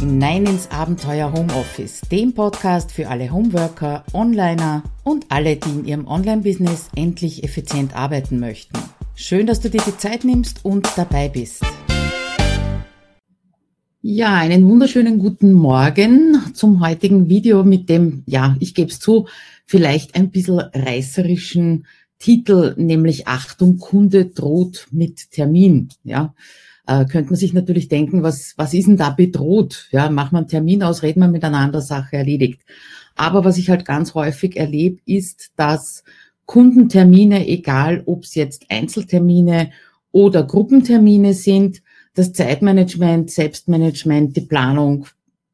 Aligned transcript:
hinein 0.00 0.46
ins 0.46 0.70
Abenteuer 0.70 1.30
Homeoffice, 1.30 2.00
dem 2.10 2.32
Podcast 2.32 2.90
für 2.90 3.08
alle 3.08 3.30
Homeworker, 3.30 4.02
Onliner 4.14 4.82
und 5.04 5.26
alle, 5.28 5.56
die 5.56 5.68
in 5.68 5.84
ihrem 5.84 6.06
Online-Business 6.06 6.88
endlich 6.96 7.44
effizient 7.44 7.94
arbeiten 7.94 8.40
möchten. 8.40 8.78
Schön, 9.14 9.46
dass 9.46 9.60
du 9.60 9.68
dir 9.68 9.82
die 9.86 9.98
Zeit 9.98 10.24
nimmst 10.24 10.64
und 10.64 10.88
dabei 10.96 11.28
bist. 11.28 11.62
Ja, 14.00 14.36
einen 14.36 14.66
wunderschönen 14.66 15.18
guten 15.18 15.52
Morgen 15.52 16.44
zum 16.54 16.80
heutigen 16.80 17.28
Video 17.28 17.62
mit 17.62 17.90
dem, 17.90 18.22
ja, 18.24 18.56
ich 18.58 18.74
gebe 18.74 18.90
es 18.90 19.00
zu, 19.00 19.28
vielleicht 19.66 20.14
ein 20.14 20.30
bisschen 20.30 20.60
reißerischen 20.60 21.84
Titel, 22.18 22.74
nämlich 22.78 23.28
Achtung, 23.28 23.76
Kunde 23.76 24.24
droht 24.24 24.86
mit 24.90 25.30
Termin. 25.30 25.90
Ja, 26.04 26.32
äh, 26.86 27.04
könnte 27.04 27.30
man 27.30 27.36
sich 27.36 27.52
natürlich 27.52 27.88
denken, 27.88 28.22
was, 28.22 28.54
was 28.56 28.74
ist 28.74 28.88
denn 28.88 28.96
da 28.96 29.10
bedroht? 29.10 29.88
Ja, 29.90 30.10
macht 30.10 30.32
man 30.32 30.44
einen 30.44 30.48
Termin 30.48 30.82
aus, 30.82 31.02
reden 31.02 31.20
wir 31.20 31.28
miteinander, 31.28 31.80
Sache 31.80 32.16
erledigt. 32.16 32.62
Aber 33.16 33.44
was 33.44 33.58
ich 33.58 33.70
halt 33.70 33.84
ganz 33.84 34.14
häufig 34.14 34.56
erlebe, 34.56 35.00
ist, 35.04 35.50
dass 35.56 36.04
Kundentermine, 36.46 37.46
egal 37.46 38.02
ob 38.06 38.24
es 38.24 38.34
jetzt 38.34 38.66
Einzeltermine 38.70 39.70
oder 40.10 40.42
Gruppentermine 40.42 41.34
sind, 41.34 41.82
das 42.14 42.32
Zeitmanagement, 42.32 43.30
Selbstmanagement, 43.30 44.36
die 44.36 44.40
Planung 44.42 45.06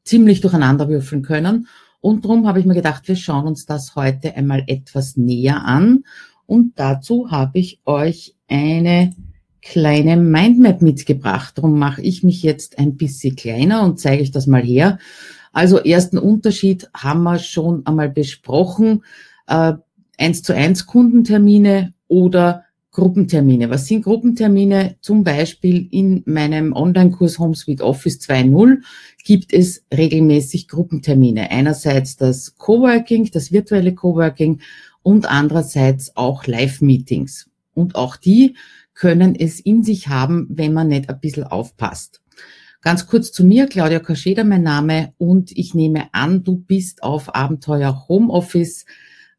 ziemlich 0.04 0.40
durcheinander 0.40 0.88
würfeln 0.88 1.22
können. 1.22 1.68
Und 2.00 2.24
darum 2.24 2.46
habe 2.46 2.60
ich 2.60 2.66
mir 2.66 2.74
gedacht, 2.74 3.08
wir 3.08 3.16
schauen 3.16 3.46
uns 3.46 3.66
das 3.66 3.94
heute 3.96 4.36
einmal 4.36 4.64
etwas 4.68 5.16
näher 5.16 5.64
an. 5.64 6.04
Und 6.46 6.78
dazu 6.78 7.30
habe 7.30 7.58
ich 7.58 7.80
euch 7.84 8.34
eine 8.48 9.12
kleine 9.68 10.16
Mindmap 10.16 10.80
mitgebracht. 10.80 11.58
Darum 11.58 11.78
mache 11.78 12.00
ich 12.00 12.22
mich 12.22 12.42
jetzt 12.42 12.78
ein 12.78 12.96
bisschen 12.96 13.34
kleiner 13.34 13.82
und 13.82 13.98
zeige 13.98 14.22
ich 14.22 14.30
das 14.30 14.46
mal 14.46 14.62
her. 14.62 14.98
Also 15.52 15.78
ersten 15.78 16.18
Unterschied 16.18 16.88
haben 16.94 17.24
wir 17.24 17.38
schon 17.40 17.84
einmal 17.84 18.08
besprochen. 18.08 19.02
Äh, 19.48 19.74
eins 20.18 20.42
zu 20.42 20.54
eins 20.54 20.86
Kundentermine 20.86 21.94
oder 22.06 22.64
Gruppentermine. 22.92 23.68
Was 23.68 23.86
sind 23.86 24.02
Gruppentermine? 24.04 24.96
Zum 25.00 25.24
Beispiel 25.24 25.88
in 25.90 26.22
meinem 26.26 26.72
Online-Kurs 26.72 27.38
HomeSuite 27.38 27.84
Office 27.84 28.20
2.0 28.20 28.82
gibt 29.24 29.52
es 29.52 29.84
regelmäßig 29.92 30.68
Gruppentermine. 30.68 31.50
Einerseits 31.50 32.16
das 32.16 32.56
Coworking, 32.56 33.30
das 33.32 33.50
virtuelle 33.50 33.94
Coworking 33.94 34.60
und 35.02 35.28
andererseits 35.28 36.16
auch 36.16 36.46
Live-Meetings. 36.46 37.50
Und 37.74 37.96
auch 37.96 38.16
die 38.16 38.54
können 38.96 39.36
es 39.36 39.60
in 39.60 39.84
sich 39.84 40.08
haben, 40.08 40.48
wenn 40.50 40.72
man 40.72 40.88
nicht 40.88 41.08
ein 41.08 41.20
bisschen 41.20 41.44
aufpasst. 41.44 42.20
Ganz 42.82 43.06
kurz 43.06 43.30
zu 43.30 43.44
mir, 43.44 43.66
Claudia 43.66 44.00
Kascheda 44.00 44.42
mein 44.42 44.62
Name 44.62 45.12
und 45.18 45.52
ich 45.52 45.74
nehme 45.74 46.08
an, 46.12 46.42
du 46.42 46.56
bist 46.56 47.02
auf 47.02 47.34
Abenteuer 47.34 48.06
Homeoffice 48.08 48.84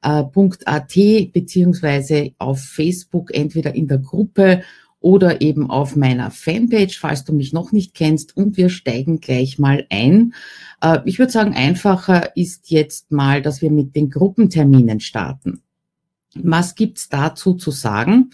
.at 0.02 0.94
beziehungsweise 1.34 2.32
auf 2.38 2.62
Facebook 2.62 3.34
entweder 3.34 3.76
in 3.76 3.88
der 3.88 3.98
Gruppe 3.98 4.64
oder 5.00 5.42
eben 5.42 5.70
auf 5.70 5.96
meiner 5.96 6.32
Fanpage, 6.32 7.00
falls 7.00 7.24
du 7.24 7.34
mich 7.34 7.54
noch 7.54 7.72
nicht 7.72 7.94
kennst. 7.94 8.36
Und 8.36 8.58
wir 8.58 8.70
steigen 8.70 9.20
gleich 9.20 9.60
mal 9.60 9.86
ein. 9.90 10.34
Äh, 10.82 11.00
ich 11.06 11.20
würde 11.20 11.32
sagen, 11.32 11.54
einfacher 11.54 12.36
ist 12.36 12.70
jetzt 12.70 13.12
mal, 13.12 13.42
dass 13.42 13.62
wir 13.62 13.72
mit 13.72 13.96
den 13.96 14.10
Gruppenterminen 14.10 15.00
starten. 15.00 15.62
Was 16.36 16.76
gibt's 16.76 17.10
dazu 17.10 17.54
zu 17.54 17.72
sagen? 17.72 18.32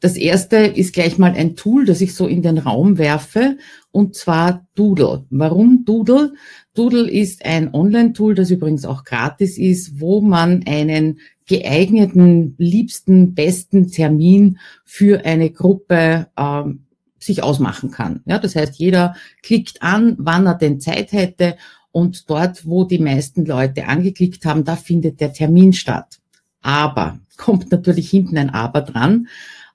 Das 0.00 0.16
erste 0.16 0.56
ist 0.56 0.92
gleich 0.92 1.16
mal 1.16 1.32
ein 1.32 1.56
Tool, 1.56 1.86
das 1.86 2.00
ich 2.00 2.14
so 2.14 2.26
in 2.26 2.42
den 2.42 2.58
Raum 2.58 2.98
werfe, 2.98 3.56
und 3.92 4.14
zwar 4.14 4.66
Doodle. 4.74 5.24
Warum 5.30 5.84
Doodle? 5.86 6.34
Doodle 6.74 7.10
ist 7.10 7.44
ein 7.46 7.72
Online-Tool, 7.72 8.34
das 8.34 8.50
übrigens 8.50 8.84
auch 8.84 9.04
gratis 9.04 9.56
ist, 9.56 10.00
wo 10.00 10.20
man 10.20 10.64
einen 10.66 11.20
geeigneten, 11.46 12.54
liebsten, 12.58 13.34
besten 13.34 13.88
Termin 13.88 14.58
für 14.84 15.24
eine 15.24 15.50
Gruppe 15.50 16.26
ähm, 16.36 16.84
sich 17.18 17.42
ausmachen 17.42 17.90
kann. 17.90 18.20
Ja, 18.26 18.38
das 18.38 18.54
heißt, 18.54 18.76
jeder 18.76 19.16
klickt 19.42 19.82
an, 19.82 20.16
wann 20.18 20.46
er 20.46 20.54
denn 20.54 20.80
Zeit 20.80 21.12
hätte 21.12 21.56
und 21.90 22.28
dort, 22.28 22.66
wo 22.66 22.84
die 22.84 22.98
meisten 22.98 23.46
Leute 23.46 23.86
angeklickt 23.86 24.44
haben, 24.44 24.64
da 24.64 24.76
findet 24.76 25.20
der 25.20 25.32
Termin 25.32 25.72
statt. 25.72 26.18
Aber 26.60 27.18
kommt 27.38 27.70
natürlich 27.70 28.10
hinten 28.10 28.36
ein 28.36 28.50
Aber 28.50 28.82
dran 28.82 29.28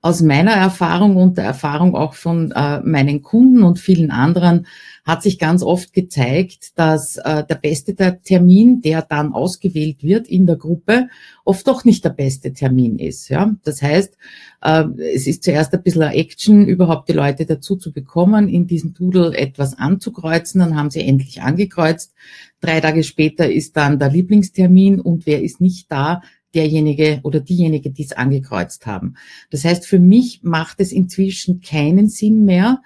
aus 0.04 0.22
meiner 0.22 0.54
Erfahrung 0.54 1.16
und 1.16 1.38
der 1.38 1.46
Erfahrung 1.46 1.96
auch 1.96 2.16
von 2.16 2.52
äh, 2.52 2.80
meinen 2.82 3.22
Kunden 3.22 3.62
und 3.62 3.78
vielen 3.78 4.10
anderen 4.10 4.66
hat 5.04 5.22
sich 5.22 5.38
ganz 5.38 5.62
oft 5.62 5.94
gezeigt, 5.94 6.78
dass 6.78 7.18
äh, 7.18 7.44
der 7.44 7.56
beste 7.56 7.94
der 7.94 8.22
Termin, 8.22 8.82
der 8.82 9.04
dann 9.04 9.34
ausgewählt 9.34 10.04
wird 10.04 10.28
in 10.28 10.48
der 10.48 10.56
Gruppe, 10.56 11.08
oft 11.46 11.68
doch 11.68 11.86
nicht 11.86 12.04
der 12.04 12.12
beste 12.12 12.54
Termin 12.54 12.98
ist. 12.98 13.30
Ja? 13.30 13.56
Das 13.64 13.82
heißt, 13.82 14.18
äh, 14.62 14.84
es 15.14 15.28
ist 15.28 15.44
zuerst 15.44 15.74
ein 15.74 15.84
bisschen 15.84 16.02
Action, 16.02 16.68
überhaupt 16.68 17.10
die 17.10 17.14
Leute 17.14 17.46
dazu 17.46 17.76
zu 17.76 17.92
bekommen, 17.92 18.48
in 18.48 18.66
diesem 18.66 18.94
Doodle 18.94 19.38
etwas 19.38 19.78
anzukreuzen. 19.78 20.60
Dann 20.62 20.76
haben 20.76 20.90
sie 20.90 21.02
endlich 21.02 21.42
angekreuzt. 21.42 22.14
Drei 22.60 22.80
Tage 22.80 23.04
später 23.04 23.52
ist 23.52 23.78
dann 23.78 24.00
der 24.00 24.10
Lieblingstermin 24.10 25.00
und 25.00 25.26
wer 25.26 25.44
ist 25.44 25.62
nicht 25.62 25.92
da, 25.92 26.22
derjenige 26.54 27.20
oder 27.24 27.40
diejenige, 27.40 27.92
die 27.92 28.04
es 28.04 28.14
angekreuzt 28.14 28.86
haben. 28.86 29.16
Das 29.50 29.66
heißt, 29.66 29.86
für 29.86 30.00
mich 30.00 30.42
macht 30.44 30.80
es 30.80 30.92
inzwischen 30.92 31.62
keinen 31.62 32.10
Sinn 32.10 32.46
mehr, 32.46 32.82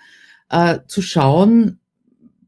äh, 0.50 0.80
zu 0.88 1.02
schauen, 1.02 1.80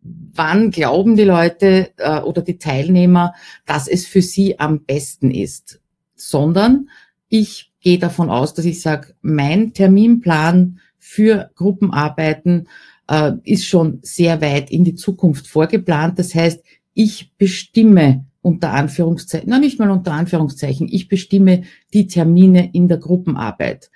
wann 0.01 0.71
glauben 0.71 1.15
die 1.15 1.23
Leute 1.23 1.91
äh, 1.97 2.19
oder 2.19 2.41
die 2.41 2.57
Teilnehmer, 2.57 3.33
dass 3.65 3.87
es 3.87 4.05
für 4.05 4.21
sie 4.21 4.59
am 4.59 4.83
besten 4.85 5.31
ist, 5.31 5.81
sondern 6.15 6.89
ich 7.29 7.71
gehe 7.81 7.99
davon 7.99 8.29
aus, 8.29 8.53
dass 8.53 8.65
ich 8.65 8.81
sage, 8.81 9.15
mein 9.21 9.73
Terminplan 9.73 10.79
für 10.97 11.51
Gruppenarbeiten 11.55 12.67
äh, 13.07 13.33
ist 13.43 13.65
schon 13.65 13.99
sehr 14.01 14.41
weit 14.41 14.69
in 14.69 14.83
die 14.83 14.95
Zukunft 14.95 15.47
vorgeplant. 15.47 16.19
Das 16.19 16.35
heißt, 16.35 16.63
ich 16.93 17.31
bestimme 17.37 18.25
unter 18.41 18.73
Anführungszeichen, 18.73 19.49
na 19.49 19.59
nicht 19.59 19.79
mal 19.79 19.89
unter 19.89 20.13
Anführungszeichen, 20.13 20.87
ich 20.89 21.07
bestimme 21.07 21.63
die 21.93 22.07
Termine 22.07 22.69
in 22.73 22.87
der 22.87 22.97
Gruppenarbeit. 22.97 23.89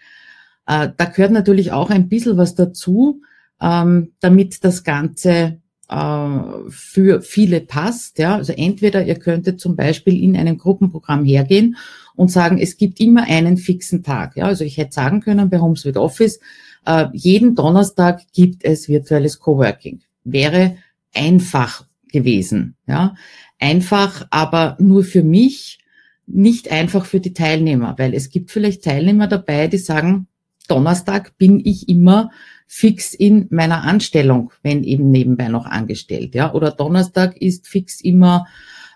Äh, 0.67 0.89
da 0.95 1.05
gehört 1.05 1.31
natürlich 1.31 1.71
auch 1.71 1.89
ein 1.89 2.09
bisschen 2.09 2.37
was 2.37 2.55
dazu, 2.55 3.21
ähm, 3.61 4.13
damit 4.19 4.63
das 4.63 4.83
Ganze 4.83 5.59
äh, 5.91 6.69
für 6.69 7.21
viele 7.21 7.61
passt. 7.61 8.17
Ja? 8.17 8.35
Also 8.35 8.53
entweder 8.53 9.03
ihr 9.03 9.15
könntet 9.15 9.59
zum 9.59 9.75
Beispiel 9.75 10.21
in 10.23 10.35
einem 10.35 10.57
Gruppenprogramm 10.57 11.25
hergehen 11.25 11.77
und 12.15 12.31
sagen, 12.31 12.57
es 12.57 12.77
gibt 12.77 12.99
immer 12.99 13.23
einen 13.23 13.57
fixen 13.57 14.03
Tag. 14.03 14.37
Ja? 14.37 14.45
Also 14.45 14.63
ich 14.63 14.77
hätte 14.77 14.93
sagen 14.93 15.21
können 15.21 15.49
bei 15.49 15.59
Homes 15.59 15.85
with 15.85 15.97
Office, 15.97 16.39
äh, 16.85 17.07
jeden 17.13 17.55
Donnerstag 17.55 18.21
gibt 18.33 18.63
es 18.63 18.87
virtuelles 18.87 19.39
Coworking. 19.39 20.01
Wäre 20.23 20.77
einfach 21.13 21.85
gewesen. 22.11 22.75
Ja? 22.87 23.15
Einfach, 23.61 24.27
aber 24.31 24.75
nur 24.79 25.03
für 25.03 25.23
mich, 25.23 25.79
nicht 26.27 26.71
einfach 26.71 27.05
für 27.05 27.19
die 27.19 27.33
Teilnehmer, 27.33 27.95
weil 27.97 28.13
es 28.13 28.29
gibt 28.29 28.51
vielleicht 28.51 28.83
Teilnehmer 28.83 29.27
dabei, 29.27 29.67
die 29.67 29.77
sagen, 29.77 30.27
Donnerstag 30.67 31.37
bin 31.37 31.61
ich 31.63 31.89
immer 31.89 32.31
fix 32.67 33.13
in 33.13 33.47
meiner 33.49 33.83
Anstellung, 33.83 34.51
wenn 34.63 34.83
eben 34.83 35.11
nebenbei 35.11 35.49
noch 35.49 35.65
angestellt, 35.65 36.35
ja, 36.35 36.53
oder 36.53 36.71
Donnerstag 36.71 37.35
ist 37.41 37.67
fix 37.67 37.99
immer 37.99 38.47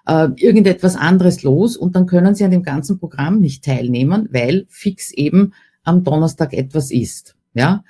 äh, 0.08 0.30
irgendetwas 0.38 0.96
anderes 0.96 1.44
los 1.44 1.75
und 1.75 1.96
dann 1.96 2.06
können 2.06 2.36
sie 2.36 2.46
an 2.46 2.52
dem 2.52 2.64
ganzen 2.64 3.00
Programm 3.00 3.40
nicht 3.40 3.66
teilnehmen, 3.66 4.30
weil 4.31 4.66
fix 4.70 5.12
eben 5.12 5.54
am 5.84 6.04
Donnerstag 6.04 6.54
etwas 6.54 6.92
ist, 6.92 7.36
ja. 7.54 7.84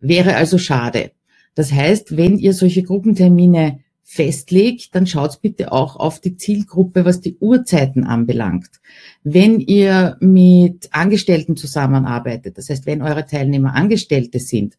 Wäre 0.00 0.36
also 0.36 0.58
schade. 0.58 1.12
Das 1.54 1.72
heißt, 1.72 2.16
wenn 2.16 2.38
ihr 2.38 2.54
solche 2.54 2.84
Gruppentermine 2.84 3.80
festlegt, 4.10 4.94
dann 4.94 5.06
schaut 5.06 5.42
bitte 5.42 5.70
auch 5.70 5.96
auf 5.96 6.18
die 6.18 6.34
Zielgruppe, 6.34 7.04
was 7.04 7.20
die 7.20 7.36
Uhrzeiten 7.40 8.04
anbelangt. 8.04 8.70
Wenn 9.22 9.60
ihr 9.60 10.16
mit 10.20 10.88
Angestellten 10.92 11.58
zusammenarbeitet, 11.58 12.56
das 12.56 12.70
heißt, 12.70 12.86
wenn 12.86 13.02
eure 13.02 13.26
Teilnehmer 13.26 13.74
Angestellte 13.74 14.40
sind, 14.40 14.78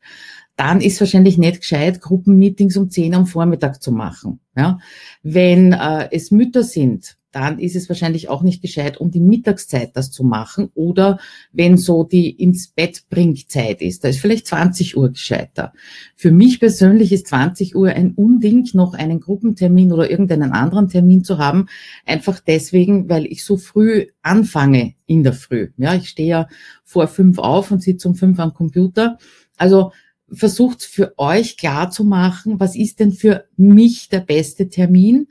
dann 0.55 0.81
ist 0.81 0.99
wahrscheinlich 0.99 1.37
nicht 1.37 1.61
gescheit, 1.61 2.01
Gruppenmeetings 2.01 2.75
um 2.75 2.89
10 2.89 3.13
am 3.13 3.27
Vormittag 3.27 3.83
zu 3.83 3.91
machen. 3.91 4.39
Ja? 4.57 4.79
Wenn 5.21 5.73
äh, 5.73 6.09
es 6.11 6.31
Mütter 6.31 6.63
sind, 6.63 7.15
dann 7.31 7.59
ist 7.59 7.75
es 7.75 7.89
wahrscheinlich 7.89 8.29
auch 8.29 8.41
nicht 8.41 8.61
gescheit, 8.61 8.97
um 8.97 9.11
die 9.11 9.19
Mittagszeit 9.19 9.95
das 9.95 10.11
zu 10.11 10.23
machen 10.23 10.69
oder 10.73 11.19
wenn 11.51 11.77
so 11.77 12.03
die 12.03 12.29
ins 12.29 12.69
Bett 12.69 13.03
bringt 13.09 13.49
Zeit 13.49 13.81
ist. 13.81 14.03
Da 14.03 14.09
ist 14.09 14.19
vielleicht 14.19 14.47
20 14.47 14.97
Uhr 14.97 15.09
gescheiter. 15.09 15.73
Für 16.15 16.31
mich 16.31 16.59
persönlich 16.59 17.11
ist 17.11 17.27
20 17.27 17.75
Uhr 17.75 17.89
ein 17.89 18.13
Unding, 18.13 18.67
noch 18.73 18.93
einen 18.93 19.19
Gruppentermin 19.19 19.91
oder 19.91 20.09
irgendeinen 20.09 20.53
anderen 20.53 20.89
Termin 20.89 21.23
zu 21.23 21.37
haben. 21.37 21.67
Einfach 22.05 22.39
deswegen, 22.39 23.09
weil 23.09 23.25
ich 23.25 23.43
so 23.43 23.57
früh 23.57 24.07
anfange 24.21 24.95
in 25.05 25.23
der 25.23 25.33
Früh. 25.33 25.69
Ja, 25.77 25.93
ich 25.95 26.09
stehe 26.09 26.29
ja 26.29 26.47
vor 26.83 27.07
fünf 27.07 27.37
auf 27.37 27.71
und 27.71 27.83
sitze 27.83 28.07
um 28.07 28.15
fünf 28.15 28.39
am 28.39 28.53
Computer. 28.53 29.17
Also 29.57 29.91
versucht 30.31 30.83
für 30.83 31.13
euch 31.17 31.57
klar 31.57 31.89
zu 31.89 32.03
machen, 32.03 32.59
was 32.59 32.75
ist 32.75 32.99
denn 32.99 33.11
für 33.11 33.45
mich 33.57 34.09
der 34.09 34.19
beste 34.19 34.69
Termin 34.69 35.27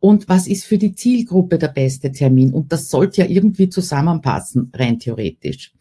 und 0.00 0.28
was 0.28 0.46
ist 0.46 0.64
für 0.64 0.78
die 0.78 0.94
Zielgruppe 0.94 1.58
der 1.58 1.68
beste 1.68 2.12
Termin. 2.12 2.52
Und 2.52 2.72
das 2.72 2.88
sollte 2.88 3.22
ja 3.22 3.28
irgendwie 3.28 3.68
zusammenpassen, 3.68 4.70
rein 4.74 4.98
theoretisch. 4.98 5.72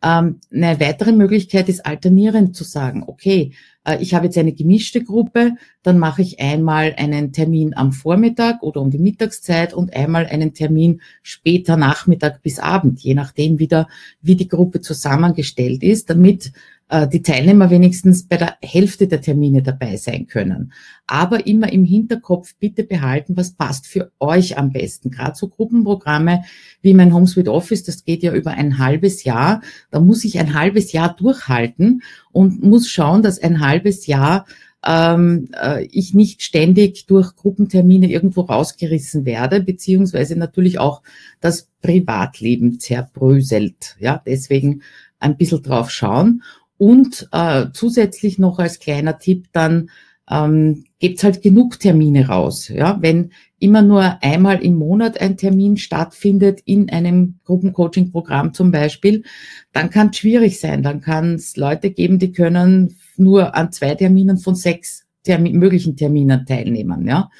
Ähm, 0.00 0.38
eine 0.52 0.78
weitere 0.78 1.10
Möglichkeit 1.10 1.68
ist 1.68 1.84
alternierend 1.84 2.54
zu 2.54 2.62
sagen, 2.62 3.02
okay, 3.04 3.52
äh, 3.84 4.00
ich 4.00 4.14
habe 4.14 4.26
jetzt 4.26 4.38
eine 4.38 4.52
gemischte 4.52 5.02
Gruppe, 5.02 5.54
dann 5.82 5.98
mache 5.98 6.22
ich 6.22 6.38
einmal 6.38 6.94
einen 6.96 7.32
Termin 7.32 7.74
am 7.74 7.90
Vormittag 7.90 8.62
oder 8.62 8.80
um 8.80 8.90
die 8.90 8.98
Mittagszeit 8.98 9.74
und 9.74 9.94
einmal 9.94 10.26
einen 10.26 10.54
Termin 10.54 11.00
später 11.22 11.76
Nachmittag 11.76 12.42
bis 12.42 12.60
Abend, 12.60 13.00
je 13.00 13.14
nachdem 13.14 13.58
wieder, 13.58 13.88
wie 14.20 14.36
die 14.36 14.48
Gruppe 14.48 14.80
zusammengestellt 14.80 15.82
ist, 15.82 16.10
damit 16.10 16.52
die 16.90 17.20
Teilnehmer 17.20 17.68
wenigstens 17.68 18.26
bei 18.26 18.38
der 18.38 18.56
Hälfte 18.62 19.08
der 19.08 19.20
Termine 19.20 19.62
dabei 19.62 19.96
sein 19.98 20.26
können. 20.26 20.72
Aber 21.06 21.46
immer 21.46 21.70
im 21.70 21.84
Hinterkopf 21.84 22.54
bitte 22.58 22.82
behalten, 22.82 23.36
was 23.36 23.52
passt 23.52 23.86
für 23.86 24.10
euch 24.18 24.56
am 24.56 24.72
besten. 24.72 25.10
Gerade 25.10 25.36
so 25.36 25.48
Gruppenprogramme 25.48 26.44
wie 26.80 26.94
mein 26.94 27.12
HomeSuite 27.12 27.52
Office, 27.52 27.84
das 27.84 28.04
geht 28.04 28.22
ja 28.22 28.32
über 28.32 28.52
ein 28.52 28.78
halbes 28.78 29.24
Jahr. 29.24 29.60
Da 29.90 30.00
muss 30.00 30.24
ich 30.24 30.38
ein 30.38 30.54
halbes 30.54 30.92
Jahr 30.92 31.14
durchhalten 31.14 32.02
und 32.32 32.62
muss 32.62 32.88
schauen, 32.88 33.22
dass 33.22 33.38
ein 33.38 33.60
halbes 33.60 34.06
Jahr 34.06 34.46
ähm, 34.84 35.48
äh, 35.60 35.84
ich 35.90 36.14
nicht 36.14 36.42
ständig 36.42 37.06
durch 37.06 37.34
Gruppentermine 37.36 38.10
irgendwo 38.10 38.42
rausgerissen 38.42 39.24
werde, 39.24 39.60
beziehungsweise 39.60 40.36
natürlich 40.36 40.78
auch 40.78 41.02
das 41.40 41.68
Privatleben 41.82 42.78
zerbröselt. 42.78 43.96
Ja, 43.98 44.22
deswegen 44.24 44.82
ein 45.18 45.36
bisschen 45.36 45.62
drauf 45.62 45.90
schauen. 45.90 46.42
Und 46.78 47.28
äh, 47.32 47.66
zusätzlich 47.72 48.38
noch 48.38 48.58
als 48.58 48.78
kleiner 48.78 49.18
Tipp 49.18 49.48
dann 49.52 49.90
ähm, 50.30 50.84
gebt 50.98 51.22
halt 51.22 51.42
genug 51.42 51.80
Termine 51.80 52.28
raus. 52.28 52.68
Ja, 52.68 52.98
wenn 53.00 53.32
immer 53.58 53.82
nur 53.82 54.22
einmal 54.22 54.62
im 54.62 54.76
Monat 54.76 55.20
ein 55.20 55.36
Termin 55.36 55.76
stattfindet 55.76 56.60
in 56.64 56.90
einem 56.90 57.40
Gruppencoaching-Programm 57.44 58.54
zum 58.54 58.70
Beispiel, 58.70 59.24
dann 59.72 59.90
kann 59.90 60.10
es 60.10 60.18
schwierig 60.18 60.60
sein. 60.60 60.82
Dann 60.82 61.00
kann 61.00 61.34
es 61.34 61.56
Leute 61.56 61.90
geben, 61.90 62.18
die 62.18 62.32
können 62.32 62.96
nur 63.16 63.54
an 63.56 63.72
zwei 63.72 63.94
Terminen 63.94 64.38
von 64.38 64.54
sechs 64.54 65.06
Termin, 65.24 65.58
möglichen 65.58 65.96
Terminen 65.96 66.46
teilnehmen. 66.46 67.06
Ja, 67.06 67.30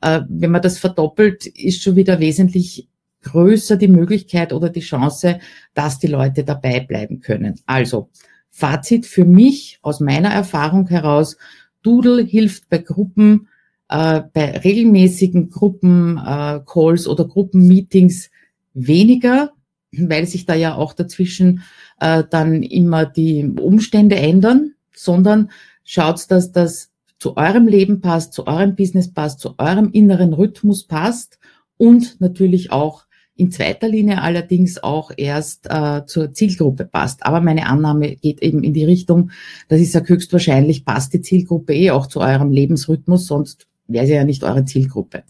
äh, 0.00 0.20
wenn 0.28 0.50
man 0.50 0.62
das 0.62 0.78
verdoppelt, 0.78 1.46
ist 1.46 1.82
schon 1.82 1.96
wieder 1.96 2.18
wesentlich 2.18 2.88
größer 3.22 3.76
die 3.76 3.88
Möglichkeit 3.88 4.52
oder 4.52 4.70
die 4.70 4.80
Chance, 4.80 5.38
dass 5.74 5.98
die 5.98 6.06
Leute 6.06 6.44
dabei 6.44 6.80
bleiben 6.80 7.20
können. 7.20 7.60
Also 7.66 8.10
Fazit 8.58 9.06
für 9.06 9.24
mich 9.24 9.78
aus 9.82 10.00
meiner 10.00 10.30
Erfahrung 10.30 10.88
heraus, 10.88 11.36
Doodle 11.82 12.24
hilft 12.24 12.68
bei 12.68 12.78
Gruppen, 12.78 13.46
äh, 13.88 14.22
bei 14.32 14.58
regelmäßigen 14.58 15.48
Gruppencalls 15.48 17.06
äh, 17.06 17.08
oder 17.08 17.24
Gruppenmeetings 17.24 18.30
weniger, 18.74 19.52
weil 19.92 20.26
sich 20.26 20.44
da 20.44 20.54
ja 20.54 20.74
auch 20.74 20.92
dazwischen 20.92 21.62
äh, 22.00 22.24
dann 22.28 22.64
immer 22.64 23.06
die 23.06 23.44
Umstände 23.60 24.16
ändern, 24.16 24.74
sondern 24.92 25.52
schaut, 25.84 26.28
dass 26.28 26.50
das 26.50 26.90
zu 27.20 27.36
eurem 27.36 27.68
Leben 27.68 28.00
passt, 28.00 28.32
zu 28.32 28.48
eurem 28.48 28.74
Business 28.74 29.12
passt, 29.12 29.38
zu 29.38 29.54
eurem 29.58 29.90
inneren 29.92 30.32
Rhythmus 30.32 30.84
passt 30.84 31.38
und 31.76 32.20
natürlich 32.20 32.72
auch 32.72 33.04
in 33.38 33.52
zweiter 33.52 33.88
Linie 33.88 34.20
allerdings 34.20 34.82
auch 34.82 35.12
erst 35.16 35.70
äh, 35.70 36.04
zur 36.06 36.32
Zielgruppe 36.32 36.84
passt. 36.84 37.24
Aber 37.24 37.40
meine 37.40 37.66
Annahme 37.66 38.16
geht 38.16 38.42
eben 38.42 38.64
in 38.64 38.74
die 38.74 38.84
Richtung, 38.84 39.30
dass 39.68 39.80
ich 39.80 39.92
sage, 39.92 40.08
höchstwahrscheinlich 40.08 40.84
passt 40.84 41.14
die 41.14 41.22
Zielgruppe 41.22 41.72
eh 41.72 41.92
auch 41.92 42.08
zu 42.08 42.20
eurem 42.20 42.50
Lebensrhythmus, 42.50 43.26
sonst 43.26 43.68
wäre 43.86 44.06
sie 44.06 44.14
ja 44.14 44.24
nicht 44.24 44.42
eure 44.42 44.64
Zielgruppe. 44.64 45.22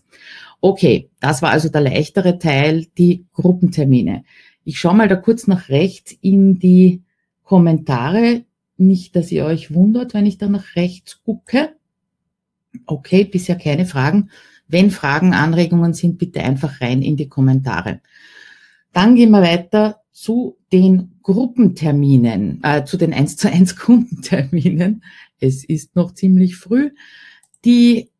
Okay, 0.63 1.11
das 1.21 1.43
war 1.43 1.51
also 1.51 1.69
der 1.69 1.83
leichtere 1.83 2.39
Teil, 2.39 2.87
die 2.97 3.27
Gruppentermine. 3.35 4.25
Ich 4.65 4.81
schaue 4.81 4.95
mal 4.95 5.09
da 5.09 5.17
kurz 5.17 5.47
nach 5.47 5.69
rechts 5.69 6.17
in 6.23 6.59
die 6.59 7.03
Kommentare. 7.45 8.45
Nicht, 8.79 9.17
dass 9.17 9.31
ihr 9.31 9.45
euch 9.45 9.75
wundert, 9.75 10.15
wenn 10.15 10.25
ich 10.25 10.39
da 10.39 10.49
nach 10.49 10.77
rechts 10.77 11.21
gucke. 11.25 11.75
Okay, 12.87 13.25
bisher 13.25 13.57
keine 13.57 13.85
Fragen. 13.85 14.31
Wenn 14.69 14.91
Fragen, 14.91 15.35
Anregungen 15.35 15.95
sind, 15.95 16.19
bitte 16.19 16.43
einfach 16.43 16.81
rein 16.81 17.03
in 17.03 17.17
die 17.17 17.29
Kommentare. 17.29 18.01
Dann 18.93 19.17
gehen 19.17 19.31
wir 19.31 19.43
weiter 19.43 20.03
zu 20.13 20.57
den 20.73 21.13
Gruppenterminen, 21.23 22.61
äh, 22.63 22.85
zu 22.85 22.97
den 22.97 23.13
1 23.13 23.37
zu 23.37 23.51
1 23.51 23.77
Kundenterminen. 23.79 25.03
Es 25.41 25.65
ist 25.65 25.97
noch 25.97 26.13
ziemlich 26.13 26.57
früh. 26.57 26.91
Die 27.65 28.11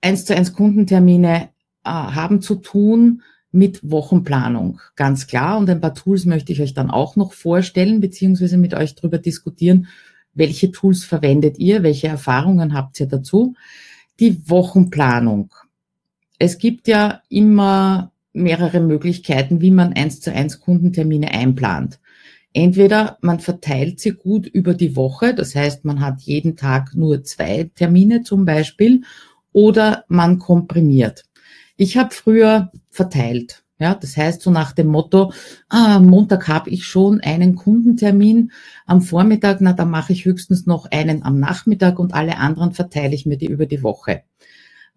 1 0.00 0.24
zu 0.24 0.36
1 0.36 0.52
Kundentermine 0.52 1.48
äh, 1.84 1.90
haben 1.90 2.40
zu 2.40 2.56
tun 2.56 3.22
mit 3.50 3.90
Wochenplanung, 3.90 4.80
ganz 4.94 5.26
klar. 5.26 5.58
Und 5.58 5.70
ein 5.70 5.80
paar 5.80 5.94
Tools 5.94 6.26
möchte 6.26 6.52
ich 6.52 6.60
euch 6.60 6.74
dann 6.74 6.90
auch 6.90 7.16
noch 7.16 7.32
vorstellen, 7.32 8.00
beziehungsweise 8.00 8.58
mit 8.58 8.74
euch 8.74 8.94
darüber 8.94 9.18
diskutieren, 9.18 9.88
welche 10.34 10.70
Tools 10.70 11.04
verwendet 11.04 11.58
ihr, 11.58 11.82
welche 11.82 12.08
Erfahrungen 12.08 12.74
habt 12.74 13.00
ihr 13.00 13.06
dazu. 13.06 13.54
Die 14.20 14.48
Wochenplanung 14.48 15.52
es 16.38 16.58
gibt 16.58 16.88
ja 16.88 17.22
immer 17.28 18.12
mehrere 18.32 18.80
Möglichkeiten, 18.80 19.60
wie 19.60 19.70
man 19.70 19.92
eins 19.92 20.20
zu 20.20 20.32
eins 20.32 20.60
Kundentermine 20.60 21.32
einplant. 21.32 21.98
Entweder 22.52 23.18
man 23.20 23.40
verteilt 23.40 24.00
sie 24.00 24.12
gut 24.12 24.46
über 24.46 24.74
die 24.74 24.96
Woche, 24.96 25.34
das 25.34 25.54
heißt, 25.54 25.84
man 25.84 26.00
hat 26.00 26.20
jeden 26.22 26.56
Tag 26.56 26.94
nur 26.94 27.22
zwei 27.22 27.70
Termine 27.74 28.22
zum 28.22 28.44
Beispiel, 28.44 29.02
oder 29.52 30.04
man 30.08 30.38
komprimiert. 30.38 31.24
Ich 31.76 31.96
habe 31.96 32.14
früher 32.14 32.70
verteilt. 32.90 33.64
Ja, 33.80 33.94
das 33.94 34.16
heißt 34.16 34.42
so 34.42 34.50
nach 34.50 34.72
dem 34.72 34.88
Motto, 34.88 35.32
ah, 35.68 36.00
Montag 36.00 36.48
habe 36.48 36.68
ich 36.70 36.84
schon 36.84 37.20
einen 37.20 37.54
Kundentermin, 37.54 38.50
am 38.86 39.02
Vormittag, 39.02 39.60
na, 39.60 39.72
dann 39.72 39.90
mache 39.90 40.12
ich 40.12 40.24
höchstens 40.24 40.66
noch 40.66 40.86
einen 40.90 41.22
am 41.22 41.38
Nachmittag 41.38 42.00
und 42.00 42.12
alle 42.12 42.38
anderen 42.38 42.72
verteile 42.72 43.14
ich 43.14 43.24
mir 43.24 43.36
die 43.36 43.46
über 43.46 43.66
die 43.66 43.84
Woche. 43.84 44.22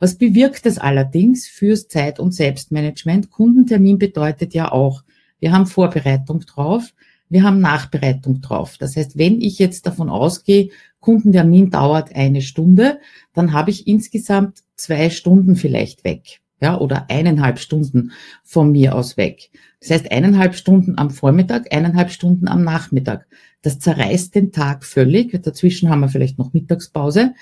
Was 0.01 0.15
bewirkt 0.15 0.65
es 0.65 0.80
allerdings 0.80 1.48
fürs 1.48 1.88
Zeit- 1.88 2.19
und 2.19 2.33
Selbstmanagement? 2.33 3.30
Kundentermin 3.30 4.00
bedeutet 4.00 4.56
ja 4.56 4.71
auch, 4.71 5.03
wir 5.39 5.51
haben 5.51 5.68
Vorbereitung 5.68 6.39
drauf, 6.39 6.92
wir 7.30 7.44
haben 7.44 7.59
Nachbereitung 7.59 8.42
drauf. 8.42 8.80
Das 8.80 8.95
heißt, 8.95 9.19
wenn 9.19 9.42
ich 9.42 9.59
jetzt 9.59 9.86
davon 9.86 10.09
ausgehe, 10.09 10.70
Kundentermin 11.01 11.70
dauert 11.70 12.15
eine 12.15 12.41
Stunde, 12.41 13.00
dann 13.36 13.53
habe 13.53 13.70
ich 13.70 13.86
insgesamt 13.86 14.63
zwei 14.75 15.12
Stunden 15.12 15.55
vielleicht 15.55 16.03
weg. 16.03 16.39
Ja, 16.60 16.79
oder 16.79 17.05
eineinhalb 17.12 17.60
Stunden 17.60 18.12
von 18.43 18.72
mir 18.72 18.96
aus 18.96 19.17
weg. 19.17 19.51
Das 19.81 19.91
heißt, 19.91 20.12
eineinhalb 20.12 20.55
Stunden 20.55 20.98
am 20.98 21.12
Vormittag, 21.12 21.72
eineinhalb 21.72 22.10
Stunden 22.10 22.48
am 22.48 22.63
Nachmittag. 22.63 23.27
Das 23.62 23.77
zerreißt 23.77 24.34
den 24.34 24.51
Tag 24.51 24.84
völlig. 24.84 25.39
Dazwischen 25.43 25.89
haben 25.89 26.00
wir 26.00 26.10
vielleicht 26.10 26.39
noch 26.39 26.53
Mittagspause. 26.53 27.36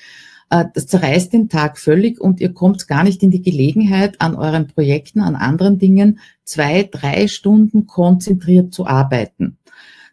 Äh, 0.49 0.65
das 0.73 0.87
zerreißt 0.87 1.33
den 1.33 1.49
Tag 1.49 1.77
völlig 1.77 2.19
und 2.19 2.39
ihr 2.39 2.53
kommt 2.53 2.87
gar 2.87 3.03
nicht 3.03 3.23
in 3.23 3.31
die 3.31 3.41
Gelegenheit, 3.41 4.19
an 4.21 4.35
euren 4.35 4.67
Projekten, 4.67 5.21
an 5.21 5.35
anderen 5.35 5.79
Dingen 5.79 6.19
zwei, 6.43 6.83
drei 6.83 7.27
Stunden 7.27 7.87
konzentriert 7.87 8.73
zu 8.73 8.85
arbeiten. 8.85 9.57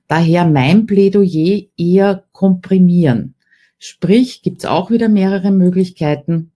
Daher 0.08 0.46
mein 0.46 0.86
Plädoyer 0.86 1.62
eher 1.76 2.24
komprimieren. 2.32 3.34
Sprich, 3.78 4.42
gibt's 4.42 4.64
auch 4.64 4.90
wieder 4.90 5.08
mehrere 5.08 5.50
Möglichkeiten. 5.50 6.52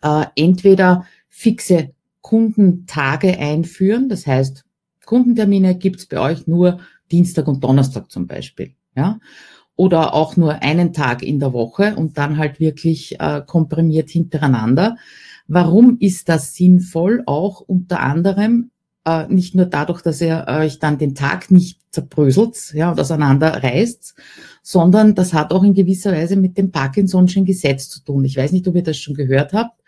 Äh, 0.00 0.26
entweder 0.36 1.06
fixe 1.28 1.90
Kundentage 2.20 3.38
einführen, 3.38 4.08
das 4.08 4.26
heißt, 4.26 4.64
Kundentermine 5.04 5.76
gibt's 5.76 6.06
bei 6.06 6.20
euch 6.20 6.46
nur 6.46 6.78
Dienstag 7.10 7.48
und 7.48 7.64
Donnerstag 7.64 8.10
zum 8.10 8.26
Beispiel. 8.26 8.74
Ja? 8.94 9.18
Oder 9.76 10.14
auch 10.14 10.36
nur 10.36 10.62
einen 10.62 10.92
Tag 10.92 11.22
in 11.22 11.40
der 11.40 11.52
Woche 11.52 11.94
und 11.96 12.18
dann 12.18 12.36
halt 12.38 12.60
wirklich 12.60 13.18
äh, 13.20 13.42
komprimiert 13.46 14.10
hintereinander. 14.10 14.96
Warum 15.48 15.96
ist 15.98 16.28
das 16.28 16.54
sinnvoll? 16.54 17.22
Auch 17.26 17.60
unter 17.60 18.00
anderem 18.00 18.70
äh, 19.04 19.26
nicht 19.28 19.54
nur 19.54 19.66
dadurch, 19.66 20.02
dass 20.02 20.20
ihr 20.20 20.46
euch 20.48 20.78
dann 20.78 20.98
den 20.98 21.14
Tag 21.14 21.50
nicht 21.50 21.80
zerbröselt 21.90 22.72
ja, 22.74 22.90
und 22.90 23.00
auseinanderreißt, 23.00 24.14
sondern 24.62 25.14
das 25.14 25.32
hat 25.32 25.52
auch 25.52 25.62
in 25.62 25.74
gewisser 25.74 26.12
Weise 26.12 26.36
mit 26.36 26.56
dem 26.56 26.70
Parkinson'schen 26.70 27.44
Gesetz 27.44 27.88
zu 27.88 28.02
tun. 28.02 28.24
Ich 28.24 28.36
weiß 28.36 28.52
nicht, 28.52 28.66
ob 28.68 28.76
ihr 28.76 28.82
das 28.82 28.98
schon 28.98 29.14
gehört 29.14 29.52
habt. 29.52 29.80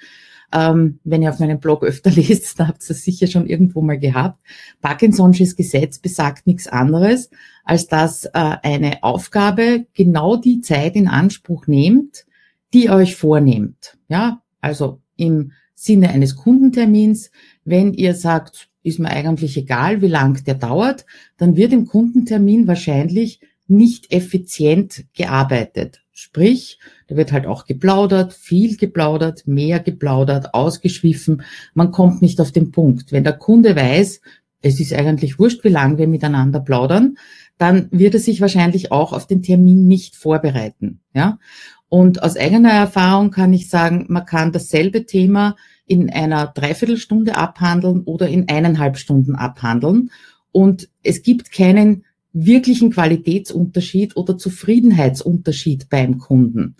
Ähm, 0.52 1.00
wenn 1.04 1.22
ihr 1.22 1.30
auf 1.30 1.40
meinem 1.40 1.60
Blog 1.60 1.82
öfter 1.82 2.10
lest, 2.14 2.58
dann 2.58 2.68
habt 2.68 2.82
ihr 2.82 2.90
es 2.90 3.02
sicher 3.02 3.26
schon 3.26 3.46
irgendwo 3.46 3.80
mal 3.82 3.98
gehabt. 3.98 4.40
Parkinson'sches 4.82 5.56
Gesetz 5.56 5.98
besagt 5.98 6.46
nichts 6.46 6.68
anderes, 6.68 7.30
als 7.64 7.86
dass 7.86 8.26
äh, 8.26 8.30
eine 8.32 9.02
Aufgabe 9.02 9.86
genau 9.94 10.36
die 10.36 10.60
Zeit 10.60 10.96
in 10.96 11.08
Anspruch 11.08 11.66
nehmt, 11.66 12.26
die 12.72 12.84
ihr 12.84 12.92
euch 12.92 13.16
vornehmt. 13.16 13.96
Ja, 14.08 14.42
also 14.60 15.00
im 15.16 15.52
Sinne 15.74 16.10
eines 16.10 16.36
Kundentermins, 16.36 17.30
wenn 17.64 17.92
ihr 17.92 18.14
sagt, 18.14 18.68
ist 18.82 18.98
mir 18.98 19.10
eigentlich 19.10 19.56
egal, 19.56 20.02
wie 20.02 20.08
lang 20.08 20.44
der 20.44 20.54
dauert, 20.54 21.06
dann 21.36 21.56
wird 21.56 21.72
im 21.72 21.86
Kundentermin 21.86 22.66
wahrscheinlich 22.66 23.40
nicht 23.66 24.12
effizient 24.12 25.06
gearbeitet. 25.14 26.03
Sprich, 26.16 26.78
da 27.08 27.16
wird 27.16 27.32
halt 27.32 27.44
auch 27.44 27.66
geplaudert, 27.66 28.34
viel 28.34 28.76
geplaudert, 28.76 29.48
mehr 29.48 29.80
geplaudert, 29.80 30.54
ausgeschwiffen. 30.54 31.42
Man 31.74 31.90
kommt 31.90 32.22
nicht 32.22 32.40
auf 32.40 32.52
den 32.52 32.70
Punkt. 32.70 33.10
Wenn 33.10 33.24
der 33.24 33.32
Kunde 33.32 33.74
weiß, 33.74 34.20
es 34.62 34.78
ist 34.78 34.94
eigentlich 34.94 35.40
wurscht, 35.40 35.64
wie 35.64 35.70
lange 35.70 35.98
wir 35.98 36.06
miteinander 36.06 36.60
plaudern, 36.60 37.18
dann 37.58 37.88
wird 37.90 38.14
er 38.14 38.20
sich 38.20 38.40
wahrscheinlich 38.40 38.92
auch 38.92 39.12
auf 39.12 39.26
den 39.26 39.42
Termin 39.42 39.88
nicht 39.88 40.14
vorbereiten. 40.14 41.00
Ja? 41.14 41.40
Und 41.88 42.22
aus 42.22 42.36
eigener 42.36 42.72
Erfahrung 42.72 43.32
kann 43.32 43.52
ich 43.52 43.68
sagen, 43.68 44.06
man 44.08 44.24
kann 44.24 44.52
dasselbe 44.52 45.06
Thema 45.06 45.56
in 45.84 46.10
einer 46.10 46.46
Dreiviertelstunde 46.46 47.36
abhandeln 47.36 48.02
oder 48.04 48.28
in 48.28 48.48
eineinhalb 48.48 48.98
Stunden 48.98 49.34
abhandeln. 49.34 50.10
Und 50.52 50.88
es 51.02 51.22
gibt 51.22 51.50
keinen 51.50 52.04
wirklichen 52.34 52.90
Qualitätsunterschied 52.90 54.16
oder 54.16 54.36
Zufriedenheitsunterschied 54.36 55.88
beim 55.88 56.18
Kunden. 56.18 56.76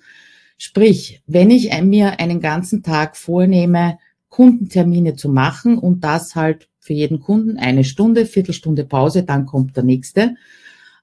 Sprich, 0.59 1.23
wenn 1.27 1.51
ich 1.51 1.71
mir 1.83 2.21
einen 2.21 2.41
ganzen 2.41 2.83
Tag 2.83 3.17
vornehme, 3.17 3.99
Kundentermine 4.29 5.15
zu 5.15 5.29
machen 5.29 5.79
und 5.79 6.03
das 6.03 6.35
halt 6.35 6.69
für 6.81 6.93
jeden 6.93 7.21
Kunden 7.21 7.57
eine 7.57 7.85
Stunde, 7.85 8.27
Viertelstunde 8.27 8.85
Pause, 8.85 9.23
dann 9.23 9.47
kommt 9.47 9.77
der 9.77 9.85
nächste, 9.85 10.35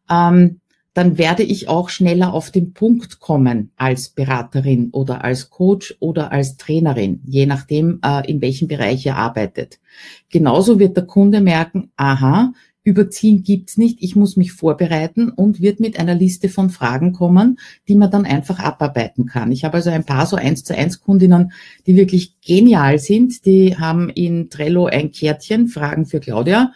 ähm, 0.09 0.59
dann 0.93 1.17
werde 1.17 1.43
ich 1.43 1.69
auch 1.69 1.87
schneller 1.87 2.33
auf 2.33 2.51
den 2.51 2.73
Punkt 2.73 3.21
kommen 3.21 3.71
als 3.77 4.09
Beraterin 4.09 4.89
oder 4.91 5.23
als 5.23 5.49
Coach 5.49 5.95
oder 5.99 6.33
als 6.33 6.57
Trainerin, 6.57 7.21
je 7.25 7.45
nachdem, 7.45 7.99
äh, 8.03 8.29
in 8.29 8.41
welchem 8.41 8.67
Bereich 8.67 9.05
ihr 9.05 9.15
arbeitet. 9.15 9.79
Genauso 10.29 10.79
wird 10.79 10.97
der 10.97 11.05
Kunde 11.05 11.39
merken, 11.39 11.91
aha, 11.95 12.51
Überziehen 12.83 13.43
gibt's 13.43 13.77
nicht. 13.77 13.97
Ich 14.01 14.15
muss 14.15 14.37
mich 14.37 14.53
vorbereiten 14.53 15.29
und 15.29 15.61
wird 15.61 15.79
mit 15.79 15.99
einer 15.99 16.15
Liste 16.15 16.49
von 16.49 16.69
Fragen 16.71 17.13
kommen, 17.13 17.59
die 17.87 17.95
man 17.95 18.09
dann 18.09 18.25
einfach 18.25 18.59
abarbeiten 18.59 19.27
kann. 19.27 19.51
Ich 19.51 19.63
habe 19.63 19.75
also 19.75 19.91
ein 19.91 20.05
paar 20.05 20.25
so 20.25 20.35
eins 20.35 20.63
zu 20.63 20.75
eins 20.75 20.99
Kundinnen, 20.99 21.51
die 21.85 21.95
wirklich 21.95 22.41
genial 22.41 22.97
sind. 22.97 23.45
Die 23.45 23.77
haben 23.77 24.09
in 24.09 24.49
Trello 24.49 24.87
ein 24.87 25.11
Kärtchen, 25.11 25.67
Fragen 25.67 26.07
für 26.07 26.19
Claudia. 26.19 26.73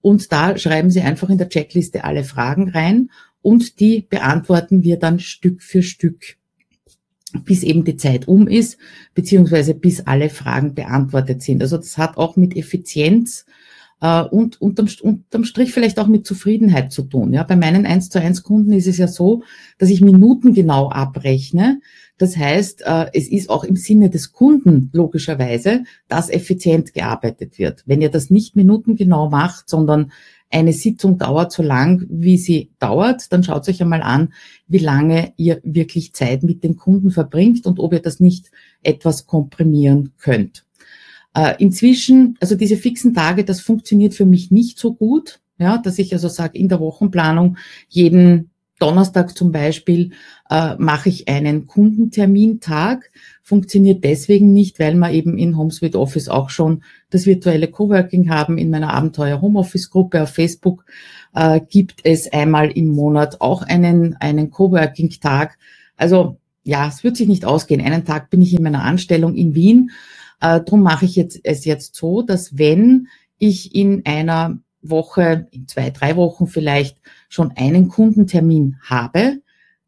Und 0.00 0.30
da 0.32 0.56
schreiben 0.56 0.90
sie 0.90 1.00
einfach 1.00 1.28
in 1.28 1.38
der 1.38 1.48
Checkliste 1.48 2.04
alle 2.04 2.22
Fragen 2.22 2.70
rein 2.70 3.10
und 3.42 3.80
die 3.80 4.06
beantworten 4.08 4.82
wir 4.82 4.98
dann 4.98 5.18
Stück 5.18 5.62
für 5.62 5.82
Stück 5.82 6.36
bis 7.44 7.62
eben 7.62 7.84
die 7.84 7.96
Zeit 7.96 8.26
um 8.26 8.48
ist, 8.48 8.78
beziehungsweise 9.14 9.74
bis 9.74 10.06
alle 10.06 10.30
Fragen 10.30 10.74
beantwortet 10.74 11.42
sind. 11.42 11.62
Also 11.62 11.76
das 11.76 11.98
hat 11.98 12.16
auch 12.16 12.36
mit 12.36 12.56
Effizienz 12.56 13.44
äh, 14.00 14.22
und 14.22 14.60
unterm, 14.60 14.88
unterm 15.02 15.44
Strich 15.44 15.72
vielleicht 15.72 15.98
auch 15.98 16.06
mit 16.06 16.26
Zufriedenheit 16.26 16.92
zu 16.92 17.02
tun. 17.02 17.32
Ja, 17.32 17.42
bei 17.42 17.56
meinen 17.56 17.86
1 17.86 18.10
zu 18.10 18.20
1 18.20 18.42
Kunden 18.42 18.72
ist 18.72 18.86
es 18.86 18.98
ja 18.98 19.08
so, 19.08 19.42
dass 19.78 19.90
ich 19.90 20.00
Minuten 20.00 20.54
genau 20.54 20.90
abrechne. 20.90 21.80
Das 22.18 22.36
heißt, 22.36 22.82
äh, 22.84 23.06
es 23.12 23.28
ist 23.28 23.48
auch 23.48 23.64
im 23.64 23.76
Sinne 23.76 24.10
des 24.10 24.32
Kunden 24.32 24.90
logischerweise, 24.92 25.84
dass 26.08 26.30
effizient 26.30 26.92
gearbeitet 26.94 27.58
wird. 27.58 27.84
Wenn 27.86 28.02
ihr 28.02 28.10
das 28.10 28.30
nicht 28.30 28.56
minutengenau 28.56 29.30
macht, 29.30 29.68
sondern 29.68 30.12
eine 30.50 30.72
Sitzung 30.72 31.18
dauert 31.18 31.52
so 31.52 31.62
lang, 31.62 32.06
wie 32.08 32.38
sie 32.38 32.70
dauert, 32.78 33.32
dann 33.32 33.44
schaut 33.44 33.68
euch 33.68 33.82
einmal 33.82 34.02
an, 34.02 34.32
wie 34.66 34.78
lange 34.78 35.32
ihr 35.36 35.60
wirklich 35.62 36.14
Zeit 36.14 36.42
mit 36.42 36.64
dem 36.64 36.76
Kunden 36.76 37.10
verbringt 37.10 37.66
und 37.66 37.78
ob 37.78 37.92
ihr 37.92 38.00
das 38.00 38.18
nicht 38.18 38.50
etwas 38.82 39.26
komprimieren 39.26 40.12
könnt. 40.18 40.64
Äh, 41.38 41.54
inzwischen, 41.60 42.36
also 42.40 42.56
diese 42.56 42.76
fixen 42.76 43.14
Tage, 43.14 43.44
das 43.44 43.60
funktioniert 43.60 44.12
für 44.12 44.26
mich 44.26 44.50
nicht 44.50 44.76
so 44.76 44.92
gut, 44.92 45.38
ja, 45.56 45.78
dass 45.78 46.00
ich 46.00 46.12
also 46.12 46.26
sage, 46.26 46.58
in 46.58 46.68
der 46.68 46.80
Wochenplanung 46.80 47.58
jeden 47.88 48.50
Donnerstag 48.80 49.36
zum 49.36 49.52
Beispiel 49.52 50.10
äh, 50.50 50.74
mache 50.78 51.08
ich 51.08 51.28
einen 51.28 51.68
Kundentermintag. 51.68 53.12
Funktioniert 53.44 54.02
deswegen 54.02 54.52
nicht, 54.52 54.80
weil 54.80 54.96
wir 54.96 55.12
eben 55.12 55.38
in 55.38 55.56
HomeSuite 55.56 56.00
Office 56.00 56.28
auch 56.28 56.50
schon 56.50 56.82
das 57.10 57.24
virtuelle 57.24 57.68
Coworking 57.68 58.30
haben. 58.30 58.58
In 58.58 58.70
meiner 58.70 58.92
Abenteuer 58.92 59.40
Homeoffice 59.40 59.90
Gruppe 59.90 60.24
auf 60.24 60.30
Facebook 60.30 60.84
äh, 61.34 61.60
gibt 61.60 62.00
es 62.02 62.32
einmal 62.32 62.72
im 62.72 62.88
Monat 62.88 63.40
auch 63.40 63.62
einen, 63.62 64.16
einen 64.16 64.50
Coworking 64.50 65.10
Tag. 65.20 65.56
Also 65.96 66.38
ja, 66.64 66.88
es 66.88 67.04
wird 67.04 67.16
sich 67.16 67.28
nicht 67.28 67.44
ausgehen. 67.44 67.80
Einen 67.80 68.04
Tag 68.04 68.28
bin 68.28 68.42
ich 68.42 68.54
in 68.54 68.62
meiner 68.64 68.82
Anstellung 68.82 69.36
in 69.36 69.54
Wien 69.54 69.92
äh, 70.40 70.60
Darum 70.60 70.82
mache 70.82 71.04
ich 71.04 71.16
jetzt, 71.16 71.40
es 71.42 71.64
jetzt 71.64 71.94
so, 71.94 72.22
dass 72.22 72.58
wenn 72.58 73.08
ich 73.38 73.74
in 73.74 74.04
einer 74.06 74.58
Woche, 74.82 75.48
in 75.50 75.66
zwei, 75.66 75.90
drei 75.90 76.16
Wochen 76.16 76.46
vielleicht 76.46 76.98
schon 77.28 77.52
einen 77.56 77.88
Kundentermin 77.88 78.76
habe, 78.82 79.40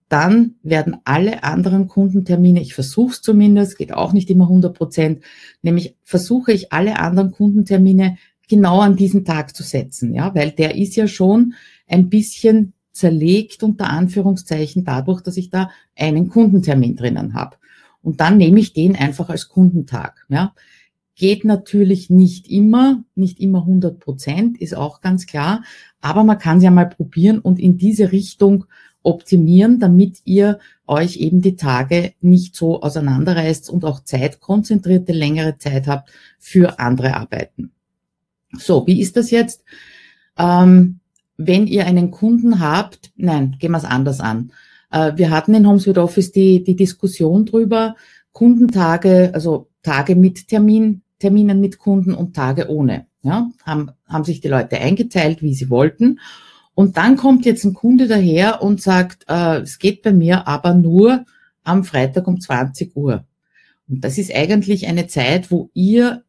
dann 0.08 0.56
werden 0.64 0.96
alle 1.04 1.44
anderen 1.44 1.86
Kundentermine, 1.86 2.60
ich 2.60 2.74
versuche 2.74 3.12
es 3.12 3.22
zumindest, 3.22 3.78
geht 3.78 3.92
auch 3.92 4.12
nicht 4.12 4.28
immer 4.28 4.44
100 4.44 4.76
Prozent, 4.76 5.22
nämlich 5.62 5.94
versuche 6.02 6.52
ich 6.52 6.72
alle 6.72 6.98
anderen 6.98 7.30
Kundentermine 7.30 8.16
genau 8.48 8.80
an 8.80 8.96
diesen 8.96 9.24
Tag 9.24 9.54
zu 9.54 9.62
setzen, 9.62 10.12
ja, 10.12 10.34
weil 10.34 10.50
der 10.50 10.74
ist 10.74 10.96
ja 10.96 11.06
schon 11.06 11.54
ein 11.86 12.08
bisschen 12.08 12.72
zerlegt 12.90 13.62
unter 13.62 13.88
Anführungszeichen 13.88 14.84
dadurch, 14.84 15.20
dass 15.20 15.36
ich 15.36 15.48
da 15.48 15.70
einen 15.96 16.28
Kundentermin 16.28 16.96
drinnen 16.96 17.34
habe. 17.34 17.56
Und 18.02 18.20
dann 18.20 18.38
nehme 18.38 18.60
ich 18.60 18.72
den 18.72 18.96
einfach 18.96 19.28
als 19.28 19.48
Kundentag. 19.48 20.26
Ja. 20.28 20.54
Geht 21.16 21.44
natürlich 21.44 22.08
nicht 22.08 22.50
immer, 22.50 23.04
nicht 23.14 23.40
immer 23.40 23.60
100 23.60 24.00
Prozent, 24.00 24.60
ist 24.60 24.74
auch 24.74 25.00
ganz 25.00 25.26
klar. 25.26 25.62
Aber 26.00 26.24
man 26.24 26.38
kann 26.38 26.58
es 26.58 26.64
ja 26.64 26.70
mal 26.70 26.88
probieren 26.88 27.38
und 27.38 27.58
in 27.58 27.76
diese 27.76 28.10
Richtung 28.10 28.64
optimieren, 29.02 29.78
damit 29.78 30.20
ihr 30.24 30.58
euch 30.86 31.16
eben 31.16 31.40
die 31.40 31.56
Tage 31.56 32.14
nicht 32.20 32.56
so 32.56 32.82
auseinanderreißt 32.82 33.70
und 33.70 33.84
auch 33.84 34.04
Zeit, 34.04 34.40
konzentrierte, 34.40 35.12
längere 35.12 35.56
Zeit 35.58 35.86
habt 35.86 36.10
für 36.38 36.78
andere 36.78 37.16
Arbeiten. 37.16 37.72
So, 38.52 38.86
wie 38.86 39.00
ist 39.00 39.16
das 39.16 39.30
jetzt? 39.30 39.64
Ähm, 40.36 41.00
wenn 41.36 41.66
ihr 41.66 41.86
einen 41.86 42.10
Kunden 42.10 42.60
habt, 42.60 43.12
nein, 43.16 43.56
gehen 43.58 43.70
wir 43.72 43.78
es 43.78 43.84
anders 43.84 44.20
an. 44.20 44.52
Äh, 44.90 45.12
wir 45.16 45.30
hatten 45.30 45.54
in 45.54 45.66
Homes 45.66 45.86
with 45.86 45.98
Office 45.98 46.32
die, 46.32 46.62
die 46.62 46.76
Diskussion 46.76 47.46
drüber, 47.46 47.96
Kundentage, 48.32 49.30
also 49.32 49.68
Tage 49.82 50.16
mit 50.16 50.48
Termin, 50.48 51.02
Terminen 51.18 51.60
mit 51.60 51.78
Kunden 51.78 52.14
und 52.14 52.34
Tage 52.34 52.68
ohne. 52.68 53.06
Ja, 53.22 53.50
haben, 53.64 53.90
haben 54.06 54.24
sich 54.24 54.40
die 54.40 54.48
Leute 54.48 54.78
eingeteilt, 54.78 55.42
wie 55.42 55.54
sie 55.54 55.68
wollten. 55.68 56.20
Und 56.74 56.96
dann 56.96 57.16
kommt 57.16 57.44
jetzt 57.44 57.64
ein 57.64 57.74
Kunde 57.74 58.08
daher 58.08 58.62
und 58.62 58.80
sagt, 58.80 59.26
äh, 59.28 59.58
es 59.60 59.78
geht 59.78 60.02
bei 60.02 60.12
mir 60.12 60.48
aber 60.48 60.72
nur 60.72 61.26
am 61.62 61.84
Freitag 61.84 62.26
um 62.26 62.40
20 62.40 62.96
Uhr. 62.96 63.24
Und 63.88 64.02
das 64.02 64.16
ist 64.16 64.34
eigentlich 64.34 64.86
eine 64.86 65.06
Zeit, 65.06 65.50
wo 65.50 65.68
ihr 65.74 66.22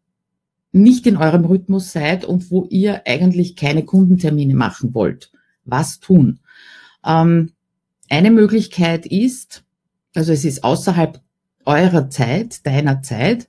nicht 0.74 1.08
in 1.08 1.18
eurem 1.18 1.46
Rhythmus 1.46 1.91
seid 1.91 2.25
und 2.25 2.51
wo 2.51 2.65
ihr 2.70 3.03
eigentlich 3.06 3.56
keine 3.56 3.84
Kundentermine 3.84 4.56
machen 4.56 4.94
wollt. 4.94 5.32
Was 5.63 6.00
tun? 6.00 6.39
Ähm, 7.06 7.51
eine 8.12 8.30
Möglichkeit 8.30 9.06
ist, 9.06 9.63
also 10.13 10.34
es 10.34 10.44
ist 10.44 10.65
außerhalb 10.65 11.22
eurer 11.65 12.10
Zeit, 12.10 12.65
deiner 12.65 13.01
Zeit, 13.01 13.48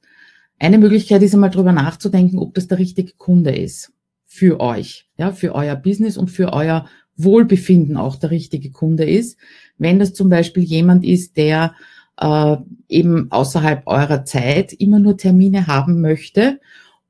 eine 0.60 0.78
Möglichkeit 0.78 1.22
ist 1.22 1.34
einmal 1.34 1.50
drüber 1.50 1.72
nachzudenken, 1.72 2.38
ob 2.38 2.54
das 2.54 2.68
der 2.68 2.78
richtige 2.78 3.12
Kunde 3.14 3.50
ist 3.50 3.92
für 4.24 4.60
euch, 4.60 5.08
ja, 5.18 5.32
für 5.32 5.56
euer 5.56 5.74
Business 5.74 6.16
und 6.16 6.30
für 6.30 6.52
euer 6.52 6.86
Wohlbefinden 7.16 7.96
auch 7.96 8.14
der 8.14 8.30
richtige 8.30 8.70
Kunde 8.70 9.04
ist. 9.04 9.36
Wenn 9.78 9.98
das 9.98 10.14
zum 10.14 10.28
Beispiel 10.28 10.62
jemand 10.62 11.04
ist, 11.04 11.36
der 11.36 11.74
äh, 12.18 12.56
eben 12.88 13.32
außerhalb 13.32 13.82
eurer 13.86 14.24
Zeit 14.24 14.72
immer 14.72 15.00
nur 15.00 15.16
Termine 15.16 15.66
haben 15.66 16.00
möchte 16.00 16.60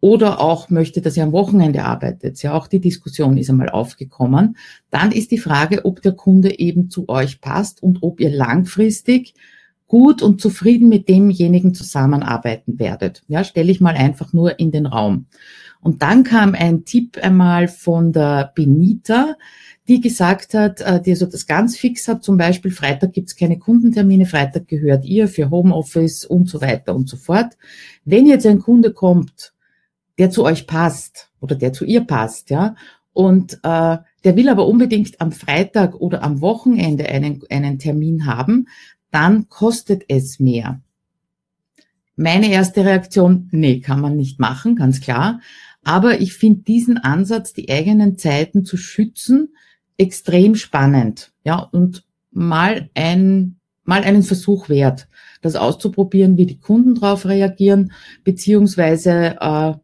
oder 0.02 0.40
auch 0.40 0.68
möchte, 0.68 1.00
dass 1.00 1.16
ihr 1.16 1.23
am 1.23 1.30
Wochenende 1.30 1.85
arbeitet. 1.85 2.42
Ja, 2.42 2.54
auch 2.54 2.66
die 2.66 2.80
Diskussion 2.80 3.38
ist 3.38 3.49
einmal 3.49 3.68
aufgekommen. 3.68 4.56
Dann 4.90 5.12
ist 5.12 5.30
die 5.30 5.38
Frage, 5.38 5.85
ob 5.85 6.02
der 6.02 6.11
Kunde 6.12 6.59
eben 6.59 6.90
zu 6.90 7.09
euch 7.09 7.40
passt 7.40 7.85
und 7.85 8.02
ob 8.02 8.18
ihr 8.18 8.30
langfristig 8.30 9.35
gut 9.87 10.21
und 10.21 10.40
zufrieden 10.40 10.88
mit 10.88 11.09
demjenigen 11.09 11.73
zusammenarbeiten 11.73 12.80
werdet. 12.80 13.23
Ja, 13.28 13.44
stelle 13.44 13.71
ich 13.71 13.80
mal 13.80 13.94
einfach 13.94 14.32
nur 14.32 14.59
in 14.59 14.73
den 14.73 14.87
Raum. 14.87 15.26
Und 15.80 16.02
dann 16.02 16.25
kam 16.25 16.56
ein 16.56 16.85
Tipp 16.85 17.18
einmal 17.23 17.68
von 17.68 18.12
der 18.12 18.50
Benita, 18.56 19.37
die 19.87 20.00
gesagt 20.00 20.54
hat, 20.54 20.80
äh, 20.80 21.00
die 21.00 21.14
so 21.14 21.26
das 21.26 21.47
ganz 21.47 21.76
fix 21.76 22.09
hat, 22.09 22.25
zum 22.25 22.37
Beispiel 22.37 22.73
Freitag 22.73 23.12
gibt's 23.12 23.37
keine 23.37 23.59
Kundentermine, 23.59 24.26
Freitag 24.26 24.66
gehört 24.66 25.04
ihr 25.04 25.28
für 25.28 25.50
Homeoffice 25.50 26.25
und 26.25 26.49
so 26.49 26.61
weiter 26.61 26.97
und 26.97 27.09
so 27.09 27.16
fort. 27.16 27.56
Wenn 28.04 28.26
jetzt 28.26 28.47
ein 28.47 28.59
Kunde 28.59 28.92
kommt 28.92 29.51
der 30.22 30.30
zu 30.30 30.44
euch 30.44 30.68
passt 30.68 31.30
oder 31.40 31.56
der 31.56 31.72
zu 31.72 31.84
ihr 31.84 32.02
passt, 32.02 32.50
ja. 32.50 32.76
Und 33.12 33.54
äh, 33.64 33.98
der 34.24 34.36
will 34.36 34.48
aber 34.48 34.68
unbedingt 34.68 35.20
am 35.20 35.32
Freitag 35.32 35.96
oder 35.96 36.22
am 36.22 36.40
Wochenende 36.40 37.08
einen, 37.08 37.42
einen 37.50 37.80
Termin 37.80 38.24
haben, 38.24 38.68
dann 39.10 39.48
kostet 39.48 40.04
es 40.06 40.38
mehr. 40.38 40.80
Meine 42.14 42.52
erste 42.52 42.84
Reaktion, 42.84 43.48
nee, 43.50 43.80
kann 43.80 44.00
man 44.00 44.16
nicht 44.16 44.38
machen, 44.38 44.76
ganz 44.76 45.00
klar. 45.00 45.40
Aber 45.82 46.20
ich 46.20 46.34
finde 46.34 46.62
diesen 46.62 46.98
Ansatz, 46.98 47.52
die 47.52 47.68
eigenen 47.68 48.16
Zeiten 48.16 48.64
zu 48.64 48.76
schützen, 48.76 49.56
extrem 49.96 50.54
spannend. 50.54 51.32
Ja, 51.42 51.58
und 51.58 52.04
mal 52.30 52.90
ein 52.94 53.56
mal 53.84 54.04
einen 54.04 54.22
Versuch 54.22 54.68
wert, 54.68 55.08
das 55.40 55.56
auszuprobieren, 55.56 56.36
wie 56.36 56.46
die 56.46 56.60
Kunden 56.60 56.94
darauf 56.94 57.26
reagieren, 57.26 57.90
beziehungsweise 58.22 59.36
äh, 59.40 59.74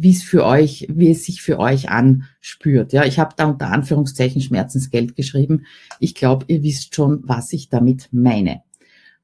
wie 0.00 0.10
es 0.10 0.22
für 0.22 0.44
euch, 0.44 0.86
wie 0.88 1.10
es 1.10 1.24
sich 1.24 1.42
für 1.42 1.58
euch 1.58 1.90
anspürt. 1.90 2.92
Ja, 2.92 3.04
ich 3.04 3.18
habe 3.18 3.34
da 3.36 3.46
unter 3.46 3.72
Anführungszeichen 3.72 4.40
Schmerzensgeld 4.40 5.16
geschrieben. 5.16 5.66
Ich 5.98 6.14
glaube, 6.14 6.44
ihr 6.48 6.62
wisst 6.62 6.94
schon, 6.94 7.20
was 7.24 7.52
ich 7.52 7.68
damit 7.68 8.08
meine. 8.12 8.62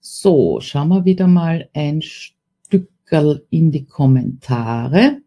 So, 0.01 0.59
schauen 0.61 0.89
wir 0.89 1.05
wieder 1.05 1.29
mal 1.29 1.69
ein 1.75 2.03
Stückel 2.03 3.47
in 3.51 3.71
die 3.71 3.87
Kommentare. 3.87 5.23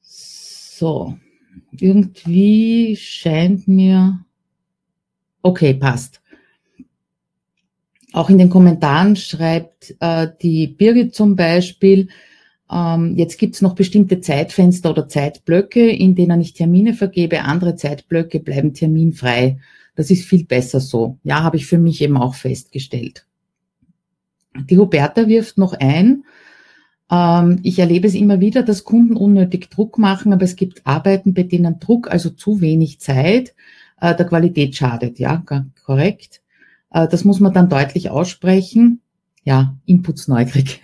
So, 0.00 1.16
irgendwie 1.70 2.96
scheint 2.96 3.68
mir, 3.68 4.24
okay, 5.42 5.74
passt. 5.74 6.20
Auch 8.14 8.30
in 8.30 8.38
den 8.38 8.48
Kommentaren 8.48 9.16
schreibt 9.16 9.96
äh, 9.98 10.28
die 10.40 10.68
Birgit 10.68 11.16
zum 11.16 11.34
Beispiel, 11.34 12.10
ähm, 12.70 13.16
jetzt 13.16 13.40
gibt 13.40 13.56
es 13.56 13.60
noch 13.60 13.74
bestimmte 13.74 14.20
Zeitfenster 14.20 14.90
oder 14.90 15.08
Zeitblöcke, 15.08 15.90
in 15.90 16.14
denen 16.14 16.40
ich 16.40 16.54
Termine 16.54 16.94
vergebe, 16.94 17.42
andere 17.42 17.74
Zeitblöcke 17.74 18.38
bleiben 18.38 18.72
terminfrei. 18.72 19.58
Das 19.96 20.12
ist 20.12 20.28
viel 20.28 20.44
besser 20.44 20.78
so. 20.78 21.18
Ja, 21.24 21.42
habe 21.42 21.56
ich 21.56 21.66
für 21.66 21.78
mich 21.78 22.00
eben 22.02 22.16
auch 22.16 22.36
festgestellt. 22.36 23.26
Die 24.70 24.78
Huberta 24.78 25.26
wirft 25.26 25.58
noch 25.58 25.72
ein, 25.72 26.22
ähm, 27.10 27.58
ich 27.64 27.80
erlebe 27.80 28.06
es 28.06 28.14
immer 28.14 28.38
wieder, 28.38 28.62
dass 28.62 28.84
Kunden 28.84 29.16
unnötig 29.16 29.70
Druck 29.70 29.98
machen, 29.98 30.32
aber 30.32 30.44
es 30.44 30.54
gibt 30.54 30.86
Arbeiten, 30.86 31.34
bei 31.34 31.42
denen 31.42 31.80
Druck, 31.80 32.12
also 32.12 32.30
zu 32.30 32.60
wenig 32.60 33.00
Zeit, 33.00 33.56
äh, 34.00 34.14
der 34.14 34.26
Qualität 34.26 34.76
schadet. 34.76 35.18
Ja, 35.18 35.42
korrekt. 35.84 36.43
Äh, 36.94 37.08
das 37.08 37.24
muss 37.24 37.40
man 37.40 37.52
dann 37.52 37.68
deutlich 37.68 38.08
aussprechen. 38.08 39.02
Ja, 39.42 39.76
inputsneugierig. 39.84 40.80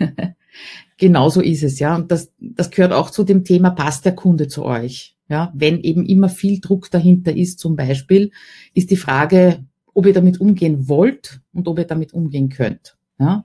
Genauso 0.99 1.41
ist 1.41 1.63
es, 1.63 1.79
ja. 1.79 1.97
Und 1.97 2.11
das, 2.11 2.31
das 2.39 2.71
gehört 2.71 2.93
auch 2.93 3.09
zu 3.09 3.25
dem 3.25 3.45
Thema, 3.45 3.71
passt 3.71 4.05
der 4.05 4.15
Kunde 4.15 4.49
zu 4.49 4.67
euch? 4.67 5.17
Ja, 5.29 5.53
wenn 5.55 5.81
eben 5.81 6.05
immer 6.05 6.29
viel 6.29 6.61
Druck 6.61 6.91
dahinter 6.91 7.35
ist, 7.35 7.61
zum 7.61 7.77
Beispiel, 7.77 8.33
ist 8.75 8.91
die 8.91 8.97
Frage, 8.97 9.65
ob 9.95 10.05
ihr 10.05 10.13
damit 10.13 10.41
umgehen 10.41 10.89
wollt 10.89 11.41
und 11.53 11.69
ob 11.69 11.79
ihr 11.79 11.87
damit 11.87 12.13
umgehen 12.13 12.49
könnt. 12.49 12.97
Ja. 13.19 13.45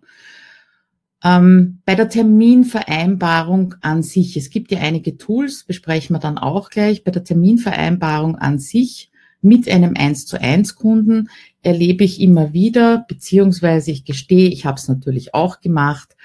Ähm, 1.24 1.82
bei 1.86 1.94
der 1.94 2.10
Terminvereinbarung 2.10 3.76
an 3.82 4.02
sich, 4.02 4.36
es 4.36 4.50
gibt 4.50 4.72
ja 4.72 4.80
einige 4.80 5.18
Tools, 5.18 5.64
besprechen 5.64 6.16
wir 6.16 6.20
dann 6.20 6.40
auch 6.40 6.72
gleich. 6.72 7.04
Bei 7.04 7.12
der 7.12 7.24
Terminvereinbarung 7.24 8.36
an 8.36 8.58
sich 8.58 9.12
mit 9.46 9.70
einem 9.70 9.94
1 9.96 10.26
zu 10.26 10.42
1 10.42 10.76
Kunden 10.76 11.30
erlebe 11.62 12.04
ich 12.04 12.20
immer 12.20 12.52
wieder, 12.52 13.06
beziehungsweise 13.08 13.92
ich 13.92 14.04
gestehe, 14.04 14.50
ich 14.50 14.66
habe 14.66 14.78
es 14.78 14.88
natürlich 14.88 15.34
auch 15.34 15.62
gemacht, 15.62 16.18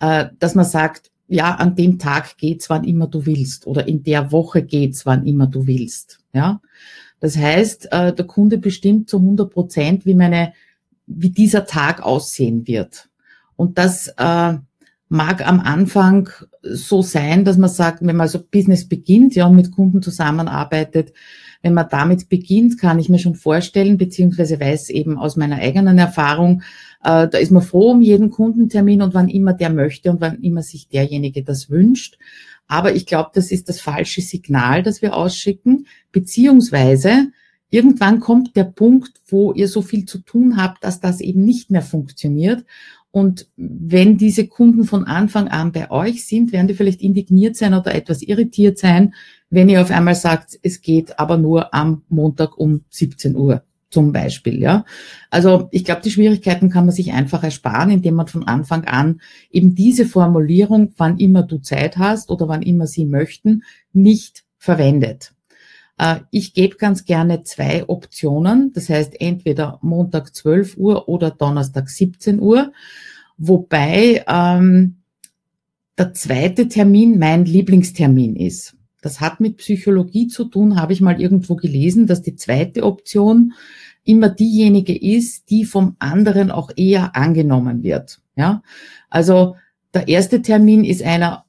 äh, 0.00 0.26
dass 0.38 0.54
man 0.54 0.64
sagt, 0.64 1.10
ja, 1.26 1.56
an 1.56 1.76
dem 1.76 1.98
Tag 1.98 2.38
geht's, 2.38 2.70
wann 2.70 2.84
immer 2.84 3.06
du 3.06 3.26
willst, 3.26 3.66
oder 3.66 3.86
in 3.86 4.02
der 4.02 4.32
Woche 4.32 4.62
geht's, 4.62 5.04
wann 5.04 5.26
immer 5.26 5.46
du 5.46 5.66
willst. 5.66 6.20
Ja, 6.32 6.60
das 7.20 7.36
heißt, 7.36 7.92
äh, 7.92 8.14
der 8.14 8.26
Kunde 8.26 8.58
bestimmt 8.58 9.10
zu 9.10 9.18
100 9.18 9.50
Prozent, 9.50 10.06
wie 10.06 10.14
meine, 10.14 10.54
wie 11.06 11.30
dieser 11.30 11.66
Tag 11.66 12.02
aussehen 12.02 12.66
wird. 12.66 13.08
Und 13.56 13.76
das 13.76 14.08
äh, 14.16 14.54
mag 15.08 15.46
am 15.46 15.60
Anfang 15.60 16.30
so 16.62 17.02
sein, 17.02 17.44
dass 17.44 17.58
man 17.58 17.70
sagt, 17.70 18.06
wenn 18.06 18.16
man 18.16 18.28
so 18.28 18.40
Business 18.42 18.88
beginnt, 18.88 19.34
ja, 19.34 19.46
und 19.46 19.56
mit 19.56 19.72
Kunden 19.72 20.00
zusammenarbeitet, 20.00 21.12
wenn 21.62 21.74
man 21.74 21.88
damit 21.90 22.28
beginnt, 22.28 22.78
kann 22.78 22.98
ich 22.98 23.08
mir 23.08 23.18
schon 23.18 23.34
vorstellen, 23.34 23.98
beziehungsweise 23.98 24.60
weiß 24.60 24.90
eben 24.90 25.18
aus 25.18 25.36
meiner 25.36 25.56
eigenen 25.56 25.98
Erfahrung, 25.98 26.62
äh, 27.02 27.28
da 27.28 27.38
ist 27.38 27.50
man 27.50 27.62
froh 27.62 27.92
um 27.92 28.02
jeden 28.02 28.30
Kundentermin 28.30 29.02
und 29.02 29.14
wann 29.14 29.28
immer 29.28 29.52
der 29.52 29.70
möchte 29.70 30.10
und 30.10 30.20
wann 30.20 30.40
immer 30.42 30.62
sich 30.62 30.88
derjenige 30.88 31.42
das 31.42 31.70
wünscht. 31.70 32.18
Aber 32.66 32.94
ich 32.94 33.06
glaube, 33.06 33.30
das 33.34 33.50
ist 33.50 33.68
das 33.68 33.80
falsche 33.80 34.20
Signal, 34.20 34.82
das 34.82 35.00
wir 35.02 35.16
ausschicken, 35.16 35.86
beziehungsweise 36.12 37.28
irgendwann 37.70 38.20
kommt 38.20 38.56
der 38.56 38.64
Punkt, 38.64 39.20
wo 39.26 39.52
ihr 39.52 39.68
so 39.68 39.82
viel 39.82 40.04
zu 40.04 40.18
tun 40.18 40.56
habt, 40.56 40.84
dass 40.84 41.00
das 41.00 41.20
eben 41.20 41.44
nicht 41.44 41.70
mehr 41.70 41.82
funktioniert. 41.82 42.64
Und 43.10 43.48
wenn 43.56 44.18
diese 44.18 44.46
Kunden 44.46 44.84
von 44.84 45.04
Anfang 45.04 45.48
an 45.48 45.72
bei 45.72 45.90
euch 45.90 46.26
sind, 46.26 46.52
werden 46.52 46.68
die 46.68 46.74
vielleicht 46.74 47.00
indigniert 47.00 47.56
sein 47.56 47.72
oder 47.72 47.94
etwas 47.94 48.22
irritiert 48.22 48.78
sein, 48.78 49.14
wenn 49.50 49.68
ihr 49.68 49.80
auf 49.80 49.90
einmal 49.90 50.14
sagt, 50.14 50.58
es 50.62 50.80
geht 50.80 51.18
aber 51.18 51.38
nur 51.38 51.74
am 51.74 52.02
Montag 52.08 52.58
um 52.58 52.84
17 52.90 53.36
Uhr 53.36 53.62
zum 53.90 54.12
Beispiel, 54.12 54.60
ja. 54.60 54.84
Also 55.30 55.68
ich 55.70 55.84
glaube, 55.84 56.02
die 56.02 56.10
Schwierigkeiten 56.10 56.68
kann 56.68 56.84
man 56.84 56.94
sich 56.94 57.12
einfach 57.12 57.42
ersparen, 57.42 57.90
indem 57.90 58.14
man 58.14 58.26
von 58.26 58.46
Anfang 58.46 58.84
an 58.84 59.20
eben 59.50 59.74
diese 59.74 60.04
Formulierung, 60.04 60.92
wann 60.98 61.18
immer 61.18 61.42
du 61.42 61.58
Zeit 61.58 61.96
hast 61.96 62.30
oder 62.30 62.48
wann 62.48 62.62
immer 62.62 62.86
sie 62.86 63.06
möchten, 63.06 63.62
nicht 63.92 64.44
verwendet. 64.58 65.32
Äh, 65.96 66.20
ich 66.30 66.52
gebe 66.52 66.76
ganz 66.76 67.06
gerne 67.06 67.44
zwei 67.44 67.88
Optionen, 67.88 68.72
das 68.74 68.90
heißt 68.90 69.20
entweder 69.20 69.78
Montag 69.82 70.34
12 70.34 70.76
Uhr 70.76 71.08
oder 71.08 71.30
Donnerstag 71.30 71.88
17 71.88 72.40
Uhr, 72.40 72.72
wobei 73.38 74.24
ähm, 74.28 74.96
der 75.96 76.12
zweite 76.12 76.68
Termin 76.68 77.18
mein 77.18 77.44
Lieblingstermin 77.44 78.36
ist. 78.36 78.77
Das 79.00 79.20
hat 79.20 79.40
mit 79.40 79.58
Psychologie 79.58 80.26
zu 80.26 80.44
tun, 80.44 80.80
habe 80.80 80.92
ich 80.92 81.00
mal 81.00 81.20
irgendwo 81.20 81.54
gelesen, 81.56 82.06
dass 82.06 82.22
die 82.22 82.34
zweite 82.34 82.82
Option 82.82 83.52
immer 84.04 84.28
diejenige 84.28 84.96
ist, 84.96 85.50
die 85.50 85.64
vom 85.64 85.96
anderen 85.98 86.50
auch 86.50 86.70
eher 86.76 87.14
angenommen 87.14 87.82
wird. 87.82 88.20
Ja, 88.36 88.62
also 89.10 89.56
der 89.94 90.08
erste 90.08 90.42
Termin 90.42 90.84
ist 90.84 91.02
einer, 91.02 91.44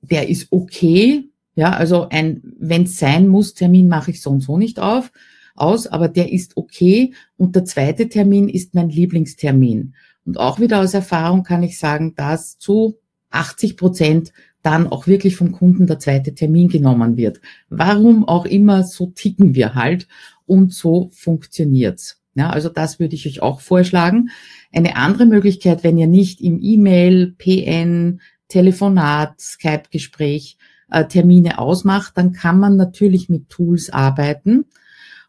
der 0.00 0.28
ist 0.28 0.48
okay. 0.50 1.28
Ja, 1.54 1.72
also 1.72 2.08
ein, 2.08 2.42
wenn 2.58 2.84
es 2.84 2.98
sein 2.98 3.28
muss, 3.28 3.54
Termin 3.54 3.88
mache 3.88 4.10
ich 4.10 4.20
so 4.20 4.30
und 4.30 4.40
so 4.40 4.56
nicht 4.58 4.78
auf, 4.78 5.10
aus, 5.54 5.86
aber 5.86 6.08
der 6.08 6.32
ist 6.32 6.56
okay. 6.56 7.14
Und 7.36 7.56
der 7.56 7.64
zweite 7.64 8.08
Termin 8.08 8.48
ist 8.48 8.74
mein 8.74 8.90
Lieblingstermin. 8.90 9.94
Und 10.24 10.38
auch 10.38 10.60
wieder 10.60 10.80
aus 10.80 10.94
Erfahrung 10.94 11.44
kann 11.44 11.62
ich 11.62 11.78
sagen, 11.78 12.14
dass 12.14 12.58
zu 12.58 12.98
80 13.30 13.76
Prozent 13.76 14.32
dann 14.66 14.88
auch 14.88 15.06
wirklich 15.06 15.36
vom 15.36 15.52
Kunden 15.52 15.86
der 15.86 16.00
zweite 16.00 16.34
Termin 16.34 16.66
genommen 16.66 17.16
wird. 17.16 17.40
Warum 17.68 18.26
auch 18.26 18.44
immer, 18.44 18.82
so 18.82 19.06
ticken 19.14 19.54
wir 19.54 19.76
halt 19.76 20.08
und 20.44 20.74
so 20.74 21.10
funktioniert's. 21.14 22.20
Ja, 22.34 22.50
also 22.50 22.68
das 22.68 22.98
würde 22.98 23.14
ich 23.14 23.28
euch 23.28 23.40
auch 23.40 23.60
vorschlagen. 23.60 24.30
Eine 24.72 24.96
andere 24.96 25.24
Möglichkeit, 25.24 25.84
wenn 25.84 25.96
ihr 25.96 26.08
nicht 26.08 26.40
im 26.40 26.58
E-Mail, 26.60 27.36
PN, 27.38 28.20
Telefonat, 28.48 29.40
Skype-Gespräch 29.40 30.58
äh, 30.90 31.06
Termine 31.06 31.60
ausmacht, 31.60 32.14
dann 32.16 32.32
kann 32.32 32.58
man 32.58 32.76
natürlich 32.76 33.28
mit 33.28 33.48
Tools 33.48 33.90
arbeiten. 33.90 34.64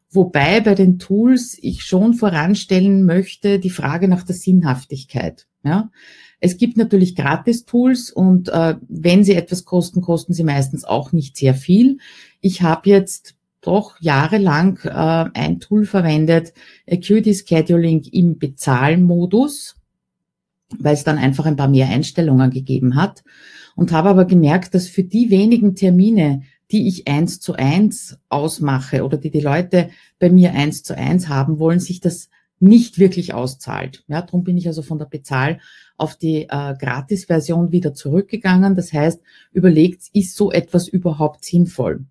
Wobei 0.10 0.62
bei 0.62 0.73
den 0.73 0.97
Tools 0.97 1.56
ich 1.62 1.84
schon 1.84 2.15
voranstellen 2.15 3.06
möchte 3.06 3.60
die 3.60 3.69
Frage 3.69 4.08
nach 4.08 4.23
der 4.23 4.36
Sinnhaftigkeit. 4.36 5.45
Ja, 5.63 5.91
es 6.39 6.58
gibt 6.58 6.78
natürlich 6.78 7.15
Gratis-Tools 7.15 8.12
und 8.12 8.50
äh, 8.50 8.76
wenn 8.88 9.23
sie 9.23 9.34
etwas 9.34 9.65
kosten, 9.65 10.02
kosten 10.02 10.34
sie 10.34 10.43
meistens 10.43 10.84
auch 10.84 11.12
nicht 11.12 11.36
sehr 11.36 11.56
viel. 11.56 11.97
Ich 12.41 12.62
habe 12.62 12.89
jetzt 12.89 13.36
doch 13.62 14.00
jahrelang 14.00 14.80
äh, 14.84 14.89
ein 15.34 15.60
Tool 15.60 15.86
verwendet, 15.86 16.54
Acuity 16.89 17.34
Scheduling 17.34 18.04
im 18.12 18.38
Bezahlmodus, 18.38 19.76
weil 20.78 20.93
es 20.93 21.04
dann 21.04 21.17
einfach 21.17 21.45
ein 21.45 21.56
paar 21.56 21.67
mehr 21.67 21.89
Einstellungen 21.89 22.52
gegeben 22.52 22.95
hat 22.95 23.23
und 23.76 23.91
habe 23.91 24.10
aber 24.10 24.26
gemerkt, 24.26 24.76
dass 24.76 24.88
für 24.88 25.04
die 25.04 25.32
wenigen 25.32 25.76
Termine, 25.76 26.43
die 26.71 26.88
ich 26.88 27.08
eins 27.08 27.39
zu 27.39 27.54
eins 27.54 28.19
ausmache 28.30 29.04
oder 29.04 29.17
die 29.17 29.32
die 29.32 29.41
Leute 29.41 29.89
bei 30.19 30.30
mir 30.30 30.54
eins 30.54 30.84
zu 30.84 30.95
eins 30.95 31.30
haben 31.30 31.60
wollen, 31.60 31.80
sich 31.80 32.00
das 32.00 32.30
nicht 32.60 33.00
wirklich 33.00 33.34
auszahlt. 33.34 34.04
Ja, 34.08 34.22
darum 34.22 34.43
bin 34.43 34.58
ich 34.58 34.67
also 34.67 34.82
von 34.82 35.00
der 35.00 35.06
Bezahl 35.06 35.60
auf 35.98 36.15
die 36.15 36.43
äh, 36.43 36.76
Gratis-Version 36.80 37.72
wieder 37.72 37.93
zurückgegangen. 37.93 38.76
Das 38.76 38.93
heißt, 38.93 39.22
überlegt, 39.52 40.04
ist 40.13 40.36
so 40.36 40.52
etwas 40.52 40.88
überhaupt 40.88 41.46
sinnvoll? 41.46 42.06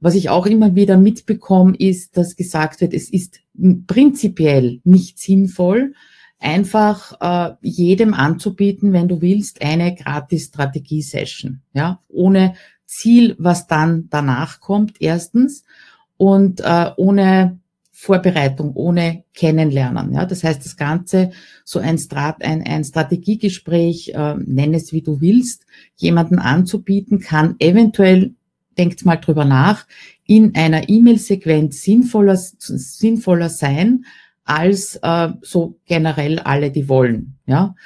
Was 0.00 0.14
ich 0.16 0.30
auch 0.30 0.46
immer 0.46 0.74
wieder 0.74 0.96
mitbekomme, 0.96 1.76
ist, 1.76 2.16
dass 2.16 2.34
gesagt 2.36 2.80
wird, 2.80 2.92
es 2.92 3.08
ist 3.08 3.40
prinzipiell 3.86 4.80
nicht 4.82 5.20
sinnvoll, 5.20 5.94
einfach 6.40 7.20
äh, 7.20 7.54
jedem 7.62 8.12
anzubieten, 8.12 8.92
wenn 8.92 9.06
du 9.06 9.20
willst, 9.20 9.62
eine 9.62 9.94
Gratis-Strategie-Session, 9.94 11.60
ja, 11.72 12.00
ohne 12.08 12.54
Ziel, 12.84 13.36
was 13.38 13.68
dann 13.68 14.08
danach 14.10 14.60
kommt, 14.60 15.00
erstens, 15.00 15.62
und 16.16 16.60
äh, 16.60 16.90
ohne 16.96 17.60
Vorbereitung, 18.02 18.74
ohne 18.74 19.22
Kennenlernen. 19.32 20.12
Ja, 20.12 20.26
das 20.26 20.42
heißt, 20.42 20.64
das 20.64 20.76
Ganze, 20.76 21.30
so 21.64 21.78
ein, 21.78 21.98
Strat, 21.98 22.42
ein, 22.42 22.60
ein 22.66 22.82
Strategiegespräch, 22.82 24.12
äh, 24.12 24.34
nenn 24.44 24.74
es 24.74 24.92
wie 24.92 25.02
du 25.02 25.20
willst, 25.20 25.66
jemanden 25.94 26.40
anzubieten, 26.40 27.20
kann 27.20 27.54
eventuell, 27.60 28.34
denkt 28.76 29.04
mal 29.04 29.18
drüber 29.18 29.44
nach, 29.44 29.86
in 30.26 30.56
einer 30.56 30.88
E-Mail-Sequenz 30.88 31.82
sinnvoller, 31.82 32.36
sinnvoller 32.36 33.48
sein, 33.48 34.04
als 34.42 34.98
äh, 35.00 35.28
so 35.40 35.78
generell 35.86 36.40
alle, 36.40 36.72
die 36.72 36.88
wollen. 36.88 37.36
Ja. 37.46 37.76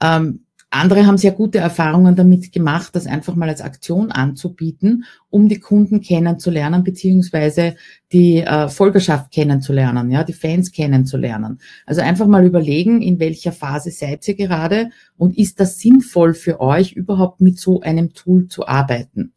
Ähm, 0.00 0.46
andere 0.70 1.06
haben 1.06 1.16
sehr 1.16 1.32
gute 1.32 1.58
Erfahrungen 1.58 2.14
damit 2.14 2.52
gemacht, 2.52 2.94
das 2.94 3.06
einfach 3.06 3.34
mal 3.34 3.48
als 3.48 3.62
Aktion 3.62 4.12
anzubieten, 4.12 5.04
um 5.30 5.48
die 5.48 5.60
Kunden 5.60 6.02
kennenzulernen, 6.02 6.84
beziehungsweise 6.84 7.76
die 8.12 8.38
äh, 8.38 8.68
Folgerschaft 8.68 9.30
kennenzulernen, 9.30 10.10
ja, 10.10 10.24
die 10.24 10.34
Fans 10.34 10.70
kennenzulernen. 10.70 11.58
Also 11.86 12.02
einfach 12.02 12.26
mal 12.26 12.44
überlegen, 12.44 13.00
in 13.00 13.18
welcher 13.18 13.52
Phase 13.52 13.90
seid 13.90 14.28
ihr 14.28 14.34
gerade 14.34 14.90
und 15.16 15.38
ist 15.38 15.58
das 15.58 15.78
sinnvoll 15.78 16.34
für 16.34 16.60
euch, 16.60 16.92
überhaupt 16.92 17.40
mit 17.40 17.58
so 17.58 17.80
einem 17.80 18.12
Tool 18.12 18.48
zu 18.48 18.66
arbeiten. 18.66 19.32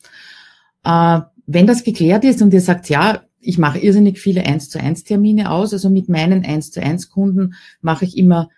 Äh, 0.83 1.21
wenn 1.47 1.67
das 1.67 1.83
geklärt 1.83 2.25
ist 2.25 2.41
und 2.41 2.53
ihr 2.53 2.61
sagt, 2.61 2.89
ja, 2.89 3.21
ich 3.39 3.57
mache 3.57 3.79
irrsinnig 3.79 4.19
viele 4.19 4.45
1 4.45 4.69
zu 4.69 4.79
1 4.79 5.05
Termine 5.05 5.49
aus, 5.51 5.71
also 5.73 5.89
mit 5.89 6.09
meinen 6.09 6.45
1 6.45 6.71
zu 6.71 6.81
1 6.81 7.09
Kunden 7.09 7.53
mache 7.81 8.05
ich 8.05 8.17
immer 8.17 8.49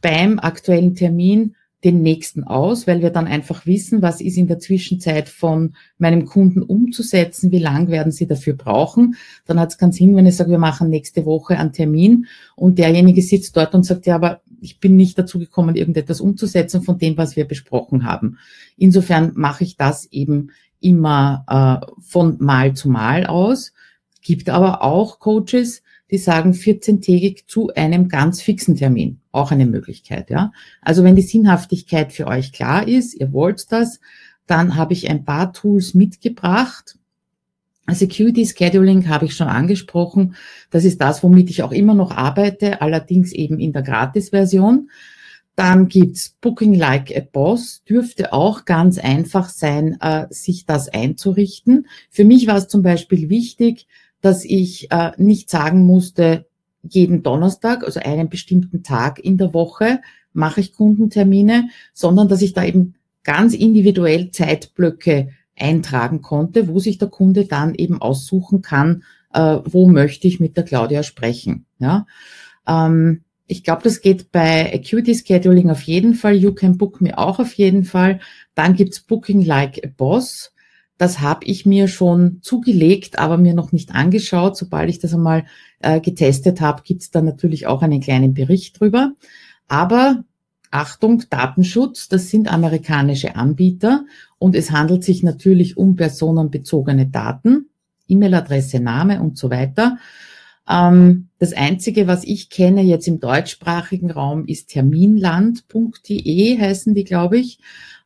beim 0.00 0.38
aktuellen 0.38 0.94
Termin 0.94 1.54
den 1.84 2.02
nächsten 2.02 2.44
aus, 2.44 2.86
weil 2.86 3.02
wir 3.02 3.10
dann 3.10 3.26
einfach 3.26 3.66
wissen, 3.66 4.00
was 4.00 4.20
ist 4.20 4.38
in 4.38 4.46
der 4.46 4.58
Zwischenzeit 4.58 5.28
von 5.28 5.74
meinem 5.98 6.24
Kunden 6.24 6.62
umzusetzen, 6.62 7.52
wie 7.52 7.58
lang 7.58 7.88
werden 7.88 8.10
sie 8.10 8.26
dafür 8.26 8.54
brauchen. 8.54 9.16
Dann 9.46 9.60
hat 9.60 9.70
es 9.70 9.78
keinen 9.78 9.92
Sinn, 9.92 10.16
wenn 10.16 10.26
ich 10.26 10.36
sage, 10.36 10.50
wir 10.50 10.58
machen 10.58 10.88
nächste 10.88 11.26
Woche 11.26 11.58
einen 11.58 11.72
Termin 11.72 12.26
und 12.56 12.78
derjenige 12.78 13.22
sitzt 13.22 13.56
dort 13.56 13.74
und 13.74 13.84
sagt, 13.84 14.06
ja, 14.06 14.14
aber 14.14 14.40
ich 14.60 14.80
bin 14.80 14.96
nicht 14.96 15.18
dazu 15.18 15.38
gekommen, 15.38 15.76
irgendetwas 15.76 16.20
umzusetzen 16.20 16.82
von 16.82 16.98
dem, 16.98 17.18
was 17.18 17.36
wir 17.36 17.44
besprochen 17.44 18.04
haben. 18.04 18.38
Insofern 18.78 19.32
mache 19.34 19.62
ich 19.62 19.76
das 19.76 20.06
eben 20.10 20.50
immer 20.80 21.44
äh, 21.48 22.02
von 22.02 22.38
Mal 22.40 22.74
zu 22.74 22.88
Mal 22.88 23.26
aus. 23.26 23.72
Gibt 24.22 24.48
aber 24.48 24.82
auch 24.82 25.18
Coaches, 25.18 25.82
die 26.10 26.18
sagen 26.18 26.52
14-tägig 26.52 27.46
zu 27.46 27.72
einem 27.74 28.08
ganz 28.08 28.42
fixen 28.42 28.76
Termin. 28.76 29.20
Auch 29.32 29.50
eine 29.50 29.66
Möglichkeit, 29.66 30.30
ja. 30.30 30.52
Also 30.82 31.02
wenn 31.02 31.16
die 31.16 31.22
Sinnhaftigkeit 31.22 32.12
für 32.12 32.26
euch 32.26 32.52
klar 32.52 32.86
ist, 32.86 33.14
ihr 33.14 33.32
wollt 33.32 33.72
das, 33.72 34.00
dann 34.46 34.76
habe 34.76 34.92
ich 34.92 35.08
ein 35.08 35.24
paar 35.24 35.52
Tools 35.52 35.94
mitgebracht. 35.94 36.98
Security 37.90 38.46
Scheduling 38.46 39.08
habe 39.08 39.26
ich 39.26 39.34
schon 39.34 39.48
angesprochen. 39.48 40.36
Das 40.70 40.84
ist 40.84 41.00
das, 41.00 41.22
womit 41.22 41.50
ich 41.50 41.62
auch 41.62 41.72
immer 41.72 41.94
noch 41.94 42.12
arbeite, 42.12 42.80
allerdings 42.80 43.32
eben 43.32 43.58
in 43.58 43.72
der 43.72 43.82
Gratis-Version. 43.82 44.90
Dann 45.56 45.88
gibt's 45.88 46.36
Booking 46.40 46.74
Like 46.74 47.14
a 47.16 47.20
Boss, 47.20 47.82
dürfte 47.88 48.32
auch 48.32 48.64
ganz 48.64 48.98
einfach 48.98 49.48
sein, 49.48 49.98
äh, 50.00 50.26
sich 50.30 50.66
das 50.66 50.88
einzurichten. 50.88 51.86
Für 52.10 52.24
mich 52.24 52.46
war 52.46 52.56
es 52.56 52.68
zum 52.68 52.82
Beispiel 52.82 53.28
wichtig, 53.28 53.86
dass 54.24 54.44
ich 54.44 54.90
äh, 54.90 55.12
nicht 55.18 55.50
sagen 55.50 55.84
musste, 55.84 56.46
jeden 56.82 57.22
Donnerstag, 57.22 57.84
also 57.84 58.00
einen 58.00 58.30
bestimmten 58.30 58.82
Tag 58.82 59.18
in 59.18 59.36
der 59.36 59.52
Woche, 59.52 60.00
mache 60.32 60.60
ich 60.60 60.72
Kundentermine, 60.72 61.68
sondern 61.92 62.28
dass 62.28 62.40
ich 62.40 62.54
da 62.54 62.64
eben 62.64 62.94
ganz 63.22 63.52
individuell 63.52 64.30
Zeitblöcke 64.30 65.28
eintragen 65.58 66.22
konnte, 66.22 66.68
wo 66.68 66.78
sich 66.78 66.96
der 66.96 67.08
Kunde 67.08 67.44
dann 67.44 67.74
eben 67.74 68.00
aussuchen 68.00 68.62
kann, 68.62 69.02
äh, 69.34 69.58
wo 69.64 69.88
möchte 69.88 70.26
ich 70.26 70.40
mit 70.40 70.56
der 70.56 70.64
Claudia 70.64 71.02
sprechen. 71.02 71.66
Ja? 71.78 72.06
Ähm, 72.66 73.24
ich 73.46 73.62
glaube, 73.62 73.82
das 73.82 74.00
geht 74.00 74.32
bei 74.32 74.72
Acuity 74.72 75.14
Scheduling 75.14 75.68
auf 75.68 75.82
jeden 75.82 76.14
Fall. 76.14 76.34
You 76.34 76.52
can 76.52 76.78
book 76.78 77.02
me 77.02 77.16
auch 77.18 77.38
auf 77.38 77.52
jeden 77.54 77.84
Fall. 77.84 78.20
Dann 78.54 78.74
gibt's 78.74 79.00
Booking 79.00 79.44
Like 79.44 79.84
a 79.84 79.88
Boss. 79.94 80.53
Das 81.04 81.20
habe 81.20 81.44
ich 81.44 81.66
mir 81.66 81.86
schon 81.86 82.38
zugelegt, 82.40 83.18
aber 83.18 83.36
mir 83.36 83.52
noch 83.52 83.72
nicht 83.72 83.94
angeschaut. 83.94 84.56
Sobald 84.56 84.88
ich 84.88 85.00
das 85.00 85.12
einmal 85.12 85.44
äh, 85.80 86.00
getestet 86.00 86.62
habe, 86.62 86.80
gibt's 86.82 87.10
da 87.10 87.20
natürlich 87.20 87.66
auch 87.66 87.82
einen 87.82 88.00
kleinen 88.00 88.32
Bericht 88.32 88.80
drüber. 88.80 89.12
Aber 89.68 90.24
Achtung, 90.70 91.22
Datenschutz, 91.28 92.08
das 92.08 92.30
sind 92.30 92.50
amerikanische 92.50 93.36
Anbieter 93.36 94.06
und 94.38 94.56
es 94.56 94.70
handelt 94.70 95.04
sich 95.04 95.22
natürlich 95.22 95.76
um 95.76 95.94
personenbezogene 95.94 97.04
Daten, 97.04 97.68
E-Mail-Adresse, 98.08 98.80
Name 98.80 99.20
und 99.20 99.36
so 99.36 99.50
weiter. 99.50 99.98
Ähm, 100.68 101.28
das 101.38 101.52
Einzige, 101.52 102.06
was 102.06 102.24
ich 102.24 102.48
kenne 102.48 102.82
jetzt 102.82 103.06
im 103.06 103.20
deutschsprachigen 103.20 104.10
Raum, 104.10 104.46
ist 104.46 104.70
terminland.de, 104.70 106.58
heißen 106.58 106.94
die, 106.94 107.04
glaube 107.04 107.38
ich. 107.38 107.58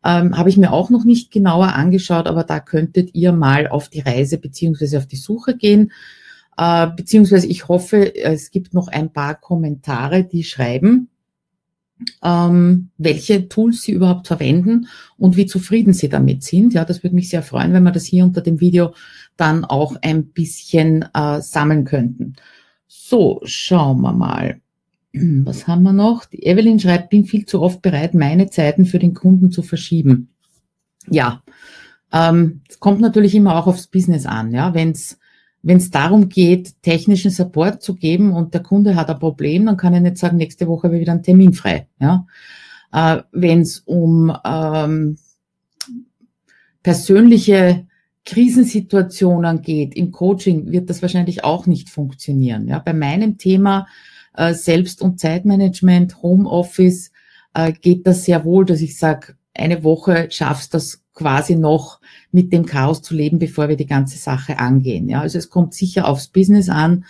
Ähm, 0.04 0.36
Habe 0.36 0.48
ich 0.48 0.56
mir 0.56 0.72
auch 0.72 0.90
noch 0.90 1.04
nicht 1.04 1.30
genauer 1.30 1.74
angeschaut, 1.74 2.26
aber 2.26 2.44
da 2.44 2.60
könntet 2.60 3.14
ihr 3.14 3.32
mal 3.32 3.68
auf 3.68 3.88
die 3.88 4.00
Reise 4.00 4.38
beziehungsweise 4.38 4.98
auf 4.98 5.06
die 5.06 5.16
Suche 5.16 5.56
gehen. 5.56 5.92
Äh, 6.56 6.88
beziehungsweise 6.96 7.46
ich 7.46 7.68
hoffe, 7.68 8.14
es 8.14 8.50
gibt 8.50 8.74
noch 8.74 8.88
ein 8.88 9.12
paar 9.12 9.34
Kommentare, 9.34 10.24
die 10.24 10.44
schreiben, 10.44 11.08
ähm, 12.22 12.90
welche 12.98 13.48
Tools 13.48 13.82
sie 13.82 13.92
überhaupt 13.92 14.26
verwenden 14.26 14.88
und 15.16 15.36
wie 15.36 15.46
zufrieden 15.46 15.92
sie 15.92 16.08
damit 16.08 16.42
sind. 16.42 16.74
Ja, 16.74 16.84
das 16.84 17.02
würde 17.02 17.16
mich 17.16 17.30
sehr 17.30 17.42
freuen, 17.42 17.72
wenn 17.72 17.82
wir 17.82 17.92
das 17.92 18.04
hier 18.04 18.24
unter 18.24 18.40
dem 18.40 18.60
Video 18.60 18.94
dann 19.36 19.64
auch 19.64 19.96
ein 20.02 20.26
bisschen 20.26 21.04
äh, 21.14 21.40
sammeln 21.40 21.84
könnten. 21.84 22.36
So, 22.86 23.40
schauen 23.44 24.00
wir 24.00 24.12
mal. 24.12 24.60
Was 25.12 25.66
haben 25.66 25.82
wir 25.82 25.92
noch? 25.92 26.24
Die 26.24 26.44
Evelyn 26.44 26.80
schreibt, 26.80 27.10
bin 27.10 27.24
viel 27.24 27.46
zu 27.46 27.62
oft 27.62 27.82
bereit, 27.82 28.14
meine 28.14 28.50
Zeiten 28.50 28.86
für 28.86 28.98
den 28.98 29.14
Kunden 29.14 29.50
zu 29.50 29.62
verschieben. 29.62 30.30
Ja, 31.08 31.42
ähm, 32.12 32.62
es 32.68 32.80
kommt 32.80 33.00
natürlich 33.00 33.34
immer 33.34 33.56
auch 33.56 33.66
aufs 33.66 33.86
Business 33.86 34.26
an. 34.26 34.52
Ja, 34.52 34.74
wenn 34.74 34.90
es 34.90 35.18
wenn 35.62 35.78
es 35.78 35.90
darum 35.90 36.28
geht, 36.28 36.82
technischen 36.82 37.30
Support 37.30 37.82
zu 37.82 37.94
geben 37.94 38.32
und 38.32 38.54
der 38.54 38.62
Kunde 38.62 38.94
hat 38.94 39.10
ein 39.10 39.18
Problem, 39.18 39.66
dann 39.66 39.76
kann 39.76 39.94
er 39.94 40.00
nicht 40.00 40.18
sagen, 40.18 40.36
nächste 40.36 40.68
Woche 40.68 40.84
habe 40.84 40.96
ich 40.96 41.02
wieder 41.02 41.12
einen 41.12 41.22
Termin 41.22 41.52
frei. 41.52 41.88
Ja? 42.00 42.26
Äh, 42.92 43.22
wenn 43.32 43.62
es 43.62 43.80
um 43.80 44.34
ähm, 44.44 45.18
persönliche 46.82 47.86
Krisensituationen 48.24 49.62
geht 49.62 49.94
im 49.96 50.12
Coaching, 50.12 50.70
wird 50.70 50.90
das 50.90 51.02
wahrscheinlich 51.02 51.44
auch 51.44 51.66
nicht 51.66 51.88
funktionieren. 51.90 52.68
Ja? 52.68 52.78
Bei 52.78 52.92
meinem 52.92 53.38
Thema 53.38 53.88
äh, 54.34 54.54
Selbst- 54.54 55.02
und 55.02 55.18
Zeitmanagement, 55.18 56.22
Homeoffice, 56.22 57.10
äh, 57.54 57.72
geht 57.72 58.06
das 58.06 58.24
sehr 58.24 58.44
wohl, 58.44 58.64
dass 58.64 58.80
ich 58.80 58.96
sage, 58.96 59.34
eine 59.54 59.82
Woche 59.82 60.28
schaffst 60.30 60.74
das 60.74 61.02
quasi 61.14 61.56
noch 61.56 61.97
mit 62.30 62.52
dem 62.52 62.66
Chaos 62.66 63.02
zu 63.02 63.14
leben, 63.14 63.38
bevor 63.38 63.68
wir 63.68 63.76
die 63.76 63.86
ganze 63.86 64.18
Sache 64.18 64.58
angehen. 64.58 65.08
Ja, 65.08 65.20
also 65.20 65.38
es 65.38 65.48
kommt 65.48 65.74
sicher 65.74 66.06
aufs 66.06 66.28
Business 66.28 66.68
an. 66.68 67.04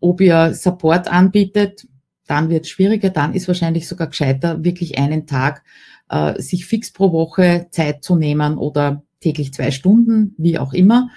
Ob 0.00 0.20
ihr 0.20 0.54
Support 0.54 1.08
anbietet, 1.08 1.86
dann 2.26 2.48
wird 2.48 2.64
es 2.64 2.70
schwieriger, 2.70 3.10
dann 3.10 3.34
ist 3.34 3.48
wahrscheinlich 3.48 3.88
sogar 3.88 4.06
gescheiter, 4.06 4.62
wirklich 4.62 4.98
einen 4.98 5.26
Tag 5.26 5.62
äh, 6.08 6.40
sich 6.40 6.66
fix 6.66 6.92
pro 6.92 7.12
Woche 7.12 7.66
Zeit 7.70 8.04
zu 8.04 8.16
nehmen 8.16 8.56
oder 8.56 9.02
täglich 9.20 9.52
zwei 9.52 9.70
Stunden, 9.70 10.34
wie 10.38 10.58
auch 10.58 10.72
immer. 10.72 11.10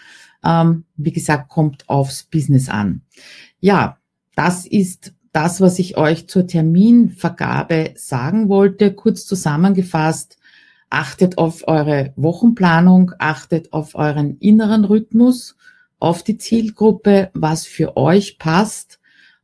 Ähm, 0.44 0.86
wie 0.96 1.12
gesagt, 1.12 1.50
kommt 1.50 1.88
aufs 1.88 2.24
Business 2.24 2.68
an. 2.68 3.02
Ja, 3.60 3.98
das 4.36 4.66
ist 4.66 5.14
das, 5.32 5.62
was 5.62 5.80
ich 5.80 5.98
euch 5.98 6.28
zur 6.28 6.48
Terminvergabe 6.48 7.94
sagen 7.96 8.50
wollte. 8.50 8.94
Kurz 8.94 9.26
zusammengefasst, 9.26 10.38
achtet 10.94 11.38
auf 11.38 11.68
eure 11.68 12.14
Wochenplanung, 12.16 13.12
achtet 13.18 13.74
auf 13.74 13.96
euren 13.96 14.38
inneren 14.38 14.86
Rhythmus, 14.86 15.56
auf 16.00 16.24
die 16.24 16.38
Zielgruppe, 16.38 17.32
was 17.34 17.66
für 17.66 17.98
euch 17.98 18.38
passt. 18.38 19.00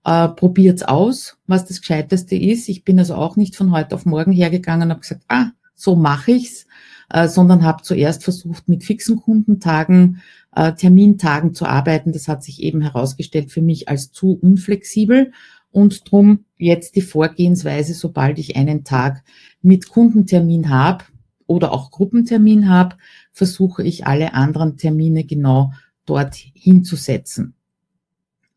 Äh, 0.06 0.30
probiert's 0.30 0.84
aus, 0.84 1.38
was 1.48 1.66
das 1.66 1.82
Gescheiteste 1.82 2.36
ist. 2.36 2.70
Ich 2.70 2.84
bin 2.84 3.00
also 3.00 3.16
auch 3.16 3.36
nicht 3.36 3.56
von 3.56 3.72
heute 3.72 3.96
auf 3.96 4.06
morgen 4.06 4.32
hergegangen 4.32 4.84
und 4.84 4.92
habe 4.92 5.02
gesagt, 5.02 5.24
ah, 5.28 5.48
so 5.76 5.96
mache 5.96 6.32
ich's, 6.32 6.68
äh, 7.10 7.28
sondern 7.28 7.64
habe 7.64 7.82
zuerst 7.84 8.24
versucht, 8.24 8.70
mit 8.70 8.84
fixen 8.84 9.18
Kundentagen, 9.18 10.22
äh, 10.56 10.74
Termintagen 10.74 11.56
zu 11.56 11.66
arbeiten. 11.66 12.12
Das 12.12 12.28
hat 12.28 12.44
sich 12.44 12.62
eben 12.62 12.82
herausgestellt 12.82 13.52
für 13.52 13.62
mich 13.62 13.90
als 13.90 14.12
zu 14.12 14.34
unflexibel 14.40 15.32
und 15.72 16.10
drum 16.10 16.46
jetzt 16.58 16.96
die 16.96 17.02
Vorgehensweise, 17.02 17.94
sobald 17.94 18.38
ich 18.38 18.56
einen 18.56 18.84
Tag 18.84 19.24
mit 19.62 19.90
Kundentermin 19.90 20.70
habe, 20.70 21.06
oder 21.50 21.74
auch 21.74 21.90
Gruppentermin 21.90 22.70
habe, 22.70 22.96
versuche 23.32 23.84
ich 23.84 24.06
alle 24.06 24.34
anderen 24.36 24.78
Termine 24.78 25.24
genau 25.24 25.74
dort 26.06 26.36
hinzusetzen. 26.36 27.56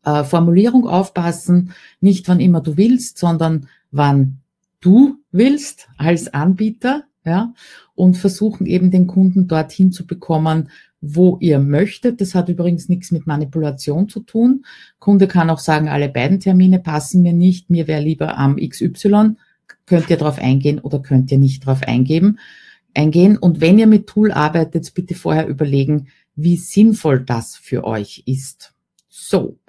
Äh, 0.05 0.23
Formulierung 0.23 0.87
aufpassen, 0.87 1.73
nicht 2.01 2.27
wann 2.27 2.39
immer 2.39 2.61
du 2.61 2.77
willst, 2.77 3.17
sondern 3.17 3.67
wann 3.91 4.41
du 4.79 5.17
willst 5.31 5.87
als 5.97 6.33
Anbieter, 6.33 7.05
ja, 7.25 7.53
und 7.95 8.15
versuchen 8.15 8.67
eben 8.67 8.91
den 8.91 9.07
Kunden 9.07 9.47
dorthin 9.47 9.91
zu 9.91 10.05
bekommen, 10.05 10.69
wo 11.01 11.37
ihr 11.39 11.59
möchtet. 11.59 12.21
Das 12.21 12.35
hat 12.35 12.49
übrigens 12.49 12.89
nichts 12.89 13.11
mit 13.11 13.25
Manipulation 13.25 14.07
zu 14.07 14.19
tun. 14.19 14.65
Kunde 14.99 15.27
kann 15.27 15.49
auch 15.49 15.59
sagen, 15.59 15.89
alle 15.89 16.09
beiden 16.09 16.39
Termine 16.39 16.79
passen 16.79 17.23
mir 17.23 17.33
nicht, 17.33 17.69
mir 17.69 17.87
wäre 17.87 18.01
lieber 18.01 18.37
am 18.37 18.57
XY. 18.57 19.35
Könnt 19.85 20.09
ihr 20.09 20.17
darauf 20.17 20.37
eingehen 20.37 20.79
oder 20.79 20.99
könnt 20.99 21.31
ihr 21.31 21.39
nicht 21.39 21.65
darauf 21.65 21.81
eingeben 21.83 22.37
eingehen. 22.95 23.37
Und 23.37 23.61
wenn 23.61 23.79
ihr 23.79 23.87
mit 23.87 24.07
Tool 24.07 24.31
arbeitet, 24.31 24.93
bitte 24.93 25.15
vorher 25.15 25.47
überlegen, 25.47 26.07
wie 26.35 26.57
sinnvoll 26.57 27.21
das 27.21 27.55
für 27.55 27.83
euch 27.83 28.23
ist. 28.25 28.73
So. 29.09 29.59